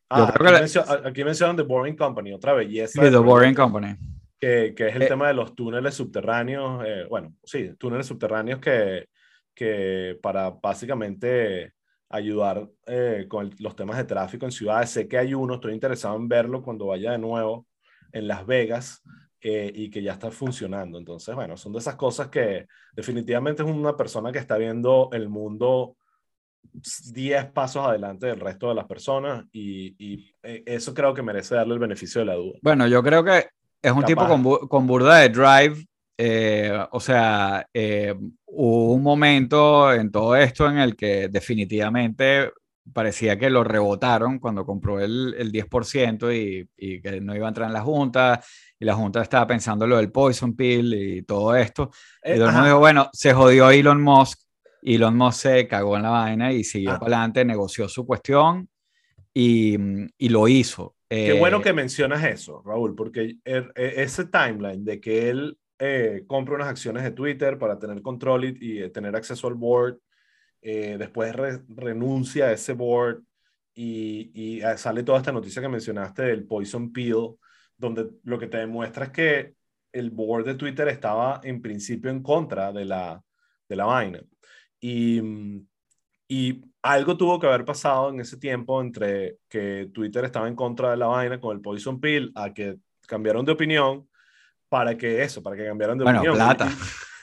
[0.08, 0.52] Ah, aquí, la...
[0.52, 3.02] mencio aquí, mencionan The Boring Company, otra belleza.
[3.02, 3.96] Sí, The Boring Company.
[4.38, 6.84] Que, que es el eh, tema de los túneles subterráneos.
[6.86, 9.08] Eh, bueno, sí, túneles subterráneos que,
[9.58, 11.72] que para básicamente
[12.08, 14.90] ayudar eh, con los temas de tráfico en ciudades.
[14.90, 17.66] Sé que hay uno, estoy interesado en verlo cuando vaya de nuevo
[18.12, 19.02] en Las Vegas
[19.40, 20.96] eh, y que ya está funcionando.
[20.96, 25.28] Entonces, bueno, son de esas cosas que definitivamente es una persona que está viendo el
[25.28, 25.96] mundo
[27.12, 31.56] 10 pasos adelante del resto de las personas y, y eh, eso creo que merece
[31.56, 32.60] darle el beneficio de la duda.
[32.62, 33.48] Bueno, yo creo que
[33.82, 34.06] es un Capaz.
[34.06, 35.84] tipo con, con burda de drive
[36.20, 38.12] eh, o sea, eh,
[38.46, 42.50] hubo un momento en todo esto en el que definitivamente
[42.92, 47.50] parecía que lo rebotaron cuando compró el, el 10% y, y, que no iba a
[47.50, 48.42] entrar en la Junta
[48.80, 51.90] y la Junta estaba pensando lo del Poison Pill y todo esto.
[52.22, 54.40] Eh, y todo el mundo dijo, bueno, se jodió Elon Musk.
[54.82, 56.98] Elon Musk se cagó en la vaina y siguió ah.
[56.98, 58.68] para adelante, negoció su cuestión
[59.32, 59.76] y,
[60.16, 60.96] y lo hizo.
[61.08, 66.56] Qué bueno que mencionas eso, Raúl, porque er, ese timeline de que él eh, compra
[66.56, 69.98] unas acciones de Twitter para tener control y, eh, tener acceso al board.
[70.60, 73.22] Eh, después re, renuncia a ese board
[73.74, 77.36] y, ah, sale toda esta noticia que mencionaste del Poison Pill,
[77.76, 79.54] donde lo que te demuestra es que
[79.92, 83.22] el board de Twitter estaba en principio en contra de la,
[83.68, 84.20] de la vaina.
[84.80, 85.22] Y,
[86.26, 90.90] y algo tuvo que haber pasado en ese tiempo entre que Twitter estaba en contra
[90.90, 94.08] de la vaina con el Poison Pill a que cambiaron de opinión
[94.68, 96.36] para que eso, para que cambiaran de bueno, opinión.
[96.36, 96.68] plata.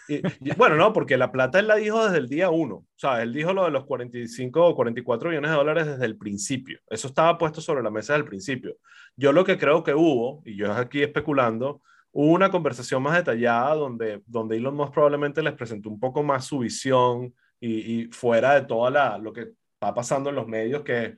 [0.07, 2.75] Y, y, bueno, no, porque la plata él la dijo desde el día uno.
[2.75, 6.17] O sea, él dijo lo de los 45 o 44 millones de dólares desde el
[6.17, 6.79] principio.
[6.89, 8.77] Eso estaba puesto sobre la mesa desde el principio.
[9.15, 11.81] Yo lo que creo que hubo, y yo aquí especulando,
[12.11, 16.45] hubo una conversación más detallada donde, donde Elon Musk probablemente les presentó un poco más
[16.45, 20.83] su visión y, y fuera de toda la, lo que está pasando en los medios,
[20.83, 21.17] que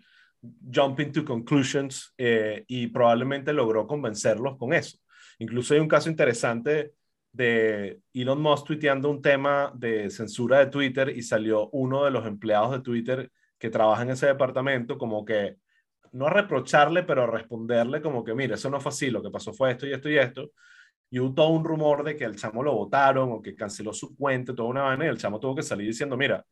[0.73, 4.97] jumping to conclusions eh, y probablemente logró convencerlos con eso.
[5.39, 6.93] Incluso hay un caso interesante
[7.31, 12.25] de Elon Musk tuiteando un tema de censura de Twitter y salió uno de los
[12.25, 15.57] empleados de Twitter que trabaja en ese departamento como que,
[16.13, 19.29] no a reprocharle, pero a responderle como que, mire, eso no fue así, lo que
[19.29, 20.51] pasó fue esto y esto y esto.
[21.09, 24.15] Y hubo todo un rumor de que el chamo lo votaron o que canceló su
[24.15, 26.45] cuenta, toda una vaina, y el chamo tuvo que salir diciendo, mira,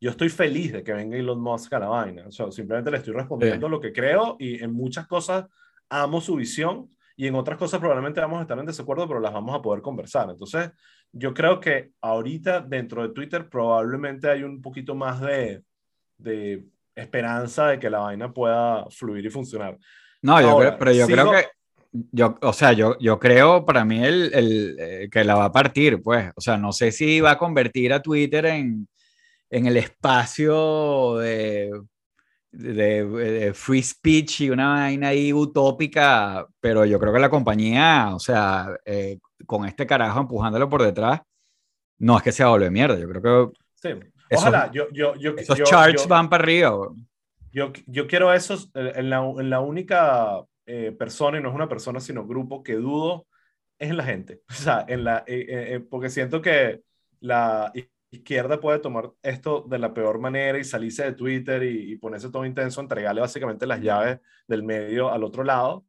[0.00, 2.26] yo estoy feliz de que venga Elon Musk a la vaina.
[2.26, 3.70] O sea, simplemente le estoy respondiendo sí.
[3.70, 5.46] lo que creo y en muchas cosas
[5.90, 6.88] amo su visión
[7.20, 9.82] y en otras cosas probablemente vamos a estar en desacuerdo, pero las vamos a poder
[9.82, 10.30] conversar.
[10.30, 10.70] Entonces,
[11.12, 15.62] yo creo que ahorita dentro de Twitter probablemente hay un poquito más de,
[16.16, 16.64] de
[16.94, 19.76] esperanza de que la vaina pueda fluir y funcionar.
[20.22, 21.18] No, yo Ahora, creo, pero yo sigo...
[21.18, 21.48] creo que
[22.10, 25.52] yo, o sea, yo, yo creo para mí el, el, eh, que la va a
[25.52, 28.88] partir, pues, o sea, no sé si va a convertir a Twitter en,
[29.50, 31.70] en el espacio de
[32.52, 38.10] de, de, free speech y una vaina ahí utópica, pero yo creo que la compañía,
[38.14, 41.20] o sea, eh, con este carajo empujándolo por detrás,
[41.98, 43.58] no es que sea doble mierda, yo creo que...
[43.74, 43.88] Sí.
[44.32, 46.88] Ojalá, yo, yo, yo, esos yo, charts van para arriba.
[47.52, 51.54] Yo, yo quiero esos, eh, en la, en la única eh, persona, y no es
[51.54, 53.26] una persona, sino grupo que dudo,
[53.76, 54.42] es en la gente.
[54.50, 56.82] O sea, en la, eh, eh, porque siento que
[57.18, 57.72] la
[58.10, 62.30] izquierda puede tomar esto de la peor manera y salirse de Twitter y, y, ponerse
[62.30, 65.84] todo intenso, entregarle básicamente las llaves del medio al otro lado.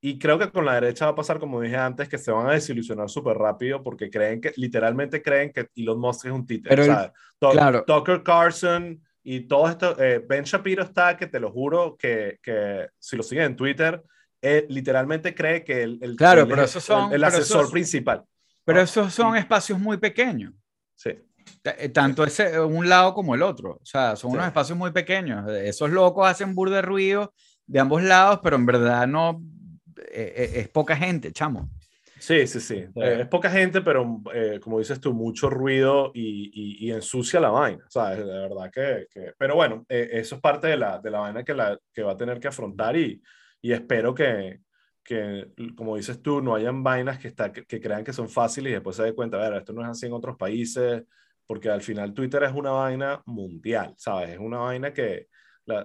[0.00, 2.46] Y creo que con la derecha va a pasar, como dije antes, que se van
[2.46, 6.76] a desilusionar súper rápido porque creen que, literalmente creen que Elon Musk es un títere.
[6.76, 7.84] Pero, sea, claro.
[7.84, 12.86] Tucker Carlson y todo esto, eh, Ben Shapiro está, que te lo juro, que, que
[12.98, 14.02] si lo siguen en Twitter,
[14.40, 18.24] eh, literalmente cree que el, el, claro, el, pero son, el, el asesor esos, principal.
[18.64, 20.54] Pero esos son espacios muy pequeños.
[20.94, 21.10] Sí.
[21.64, 23.78] Eh, tanto ese, un lado como el otro.
[23.82, 25.50] O sea, son unos espacios muy pequeños.
[25.50, 27.32] Esos locos hacen burde de ruido
[27.66, 29.42] de ambos lados, pero en verdad no
[30.10, 31.68] es poca gente, chamo.
[32.18, 32.74] Sí, sí, sí.
[32.74, 37.50] Eh, es poca gente, pero eh, como dices tú, mucho ruido y, y, ensucia la
[37.50, 38.18] vaina, ¿sabes?
[38.18, 39.06] De verdad que...
[39.10, 39.32] que...
[39.38, 42.12] Pero bueno, eh, eso es parte de la, de la vaina que, la, que va
[42.12, 43.22] a tener que afrontar y,
[43.62, 44.60] y espero que,
[45.04, 48.74] que, como dices tú, no hayan vainas que, está, que, crean que son fáciles y
[48.74, 51.04] después se den cuenta, a ver, esto no es así en otros países,
[51.48, 54.30] porque al final Twitter es una vaina mundial, ¿sabes?
[54.30, 55.26] Es una vaina que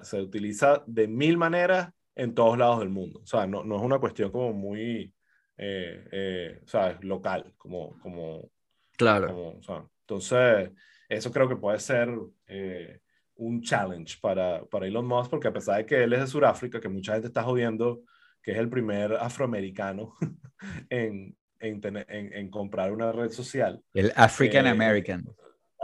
[0.04, 3.82] se utiliza de mil maneras en todos lados del mundo, o sea, no, no es
[3.82, 5.12] una cuestión como muy
[5.58, 7.04] eh, eh, ¿sabes?
[7.04, 8.50] Local, como, como,
[8.98, 9.60] claro.
[10.02, 10.72] entonces,
[11.08, 12.10] eso creo que puede ser
[12.48, 13.00] eh,
[13.36, 16.80] un challenge para, para Elon Musk, porque a pesar de que él es de Sudáfrica,
[16.82, 18.02] que mucha gente está jodiendo,
[18.42, 20.16] que es el primer afroamericano
[20.90, 23.82] en, en, en, comprar una red social.
[23.94, 25.24] El African American.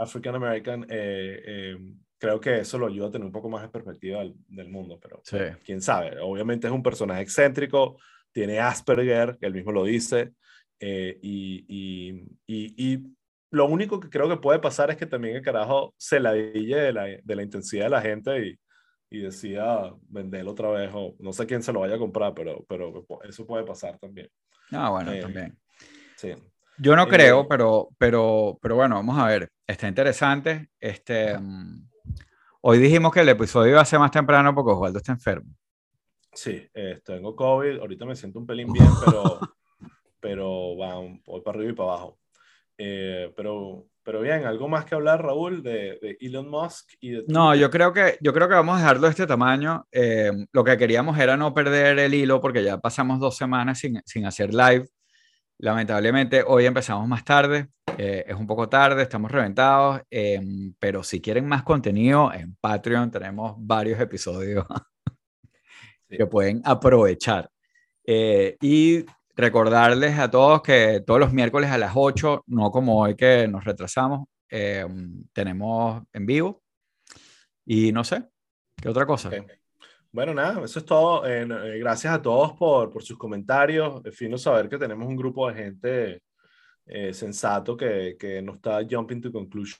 [0.00, 0.86] African American,
[2.18, 5.22] creo que eso lo ayuda a tener un poco más de perspectiva del, mundo, pero
[5.64, 6.18] quién sabe.
[6.20, 7.98] Obviamente es un personaje excéntrico,
[8.32, 10.32] tiene Asperger, él mismo lo dice,
[10.78, 13.16] eh, y, y, y,
[13.52, 16.92] lo único que creo que puede pasar es que también el carajo se la de
[16.92, 18.58] la, de la intensidad de la gente y,
[19.10, 22.64] y decía venderlo otra vez, o no sé quién se lo vaya a comprar, pero,
[22.68, 24.28] pero eso puede pasar también.
[24.70, 25.58] Ah, bueno, eh, también.
[26.16, 26.32] Sí.
[26.80, 29.50] Yo no creo, eh, pero, pero, pero bueno, vamos a ver.
[29.66, 30.70] Está interesante.
[30.80, 31.88] Este, mm,
[32.62, 35.52] hoy dijimos que el episodio iba a ser más temprano porque Osvaldo está enfermo.
[36.32, 39.22] Sí, eh, tengo COVID, ahorita me siento un pelín bien, pero,
[40.20, 40.94] pero va,
[41.26, 42.18] voy para arriba y para abajo.
[42.78, 46.94] Eh, pero, pero bien, ¿algo más que hablar, Raúl, de, de Elon Musk?
[46.98, 49.86] Y de no, yo creo, que, yo creo que vamos a dejarlo de este tamaño.
[50.52, 54.24] Lo que queríamos era no perder el hilo porque ya pasamos dos semanas sin, sin
[54.24, 54.88] hacer live.
[55.62, 57.68] Lamentablemente, hoy empezamos más tarde.
[57.98, 60.00] Eh, es un poco tarde, estamos reventados,
[60.78, 64.64] pero si quieren más contenido, en Patreon tenemos varios episodios
[66.08, 67.50] que pueden aprovechar.
[68.06, 69.04] Eh, y
[69.36, 73.62] recordarles a todos que todos los miércoles a las 8, no como hoy que nos
[73.62, 74.86] retrasamos, eh,
[75.34, 76.62] tenemos en vivo.
[77.66, 78.24] Y no sé,
[78.80, 79.30] ¿qué otra cosa?
[80.12, 81.26] Bueno, nada, eso es todo.
[81.26, 81.46] Eh,
[81.78, 84.00] gracias a todos por, por sus comentarios.
[84.04, 86.22] Es fino saber que tenemos un grupo de gente
[87.12, 89.78] sensato que, que no está jumping to conclusion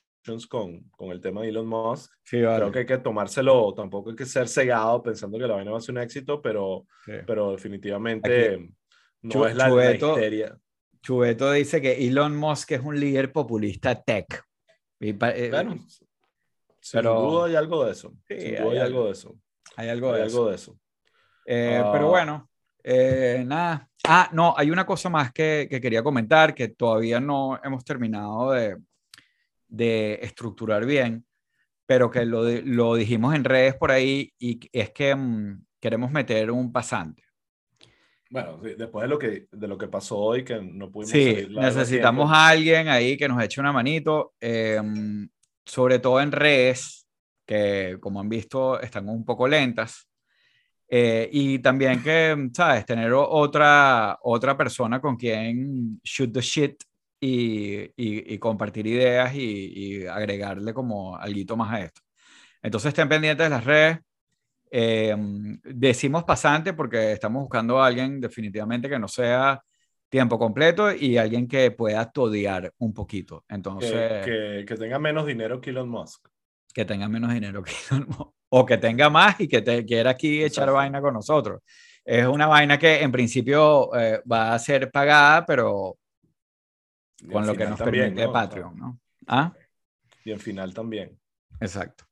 [0.48, 2.12] con, con el tema de Elon Musk.
[2.22, 5.78] Creo que hay que tomárselo, tampoco hay que ser cegado pensando que la vaina va
[5.78, 6.86] a ser un éxito, pero,
[7.26, 8.70] pero definitivamente
[9.22, 10.58] no es la, Chubeto, histeria.
[11.02, 14.44] Chubeto dice que Elon Musk es un líder populista tech.
[15.00, 15.50] Y, eh,
[16.80, 18.12] sin duda hay algo de eso.
[18.28, 19.34] sin duda hay, algo de eso.
[19.80, 20.48] Hay algo de algo eso.
[20.48, 20.78] De eso.
[21.46, 22.10] Eh, pero ah.
[22.10, 22.50] bueno,
[22.84, 23.88] eh, nada.
[24.06, 28.52] Ah, no, hay una cosa más que, que, quería comentar que todavía no hemos terminado
[28.52, 28.76] de,
[29.68, 31.24] de estructurar bien,
[31.86, 36.50] pero que lo, lo dijimos en redes por ahí y es que mm, queremos meter
[36.50, 37.22] un pasante.
[38.28, 41.10] Bueno, después de lo que, de lo que pasó hoy, que no pudimos...
[41.10, 45.28] Sí, necesitamos a alguien ahí que nos eche una manito, em,
[45.64, 47.08] sobre todo en redes,
[47.50, 50.08] que como han visto están un poco lentas.
[50.88, 52.86] Eh, y también que, ¿sabes?
[52.86, 56.82] Tener otra, otra persona con quien shoot the shit
[57.20, 62.00] y, y, compartir ideas y, agregarle como algo más a esto.
[62.62, 63.98] Entonces estén pendientes de las redes.
[64.70, 65.16] Eh,
[65.64, 69.60] decimos pasante porque estamos buscando a alguien definitivamente que no sea
[70.08, 73.44] tiempo completo y alguien que pueda todear un poquito.
[73.48, 76.28] Entonces, que, que, tenga menos dinero que Elon Musk.
[76.72, 77.72] Que tenga menos dinero que.
[78.52, 81.62] O que tenga más y que te, quiera aquí echar vaina con nosotros.
[82.04, 85.96] Es una vaina que en principio eh, va a ser pagada, pero
[87.30, 88.98] con lo que nos permite Patreon, ¿no?
[89.28, 89.52] ¿Ah?
[90.24, 91.16] Y en final también.
[91.60, 92.04] Exacto.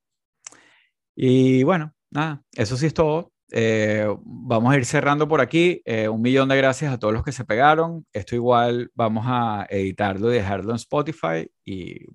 [1.17, 3.33] Y bueno, nada, eso sí es todo.
[3.51, 5.83] Eh, vamos a ir cerrando por aquí.
[5.85, 8.07] Eh, un millón de gracias a todos los que se pegaron.
[8.13, 12.07] Esto igual vamos a editarlo y dejarlo en Spotify y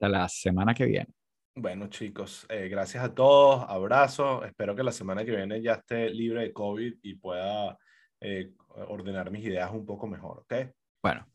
[0.00, 1.08] hasta la semana que viene.
[1.54, 3.66] Bueno, chicos, eh, gracias a todos.
[3.68, 4.42] Abrazo.
[4.44, 7.76] Espero que la semana que viene ya esté libre de COVID y pueda
[8.18, 8.52] eh,
[8.88, 10.54] ordenar mis ideas un poco mejor, ¿ok?
[11.02, 11.26] Bueno.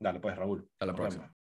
[0.00, 0.68] Dale, pues, Raúl.
[0.74, 1.34] Hasta la próxima.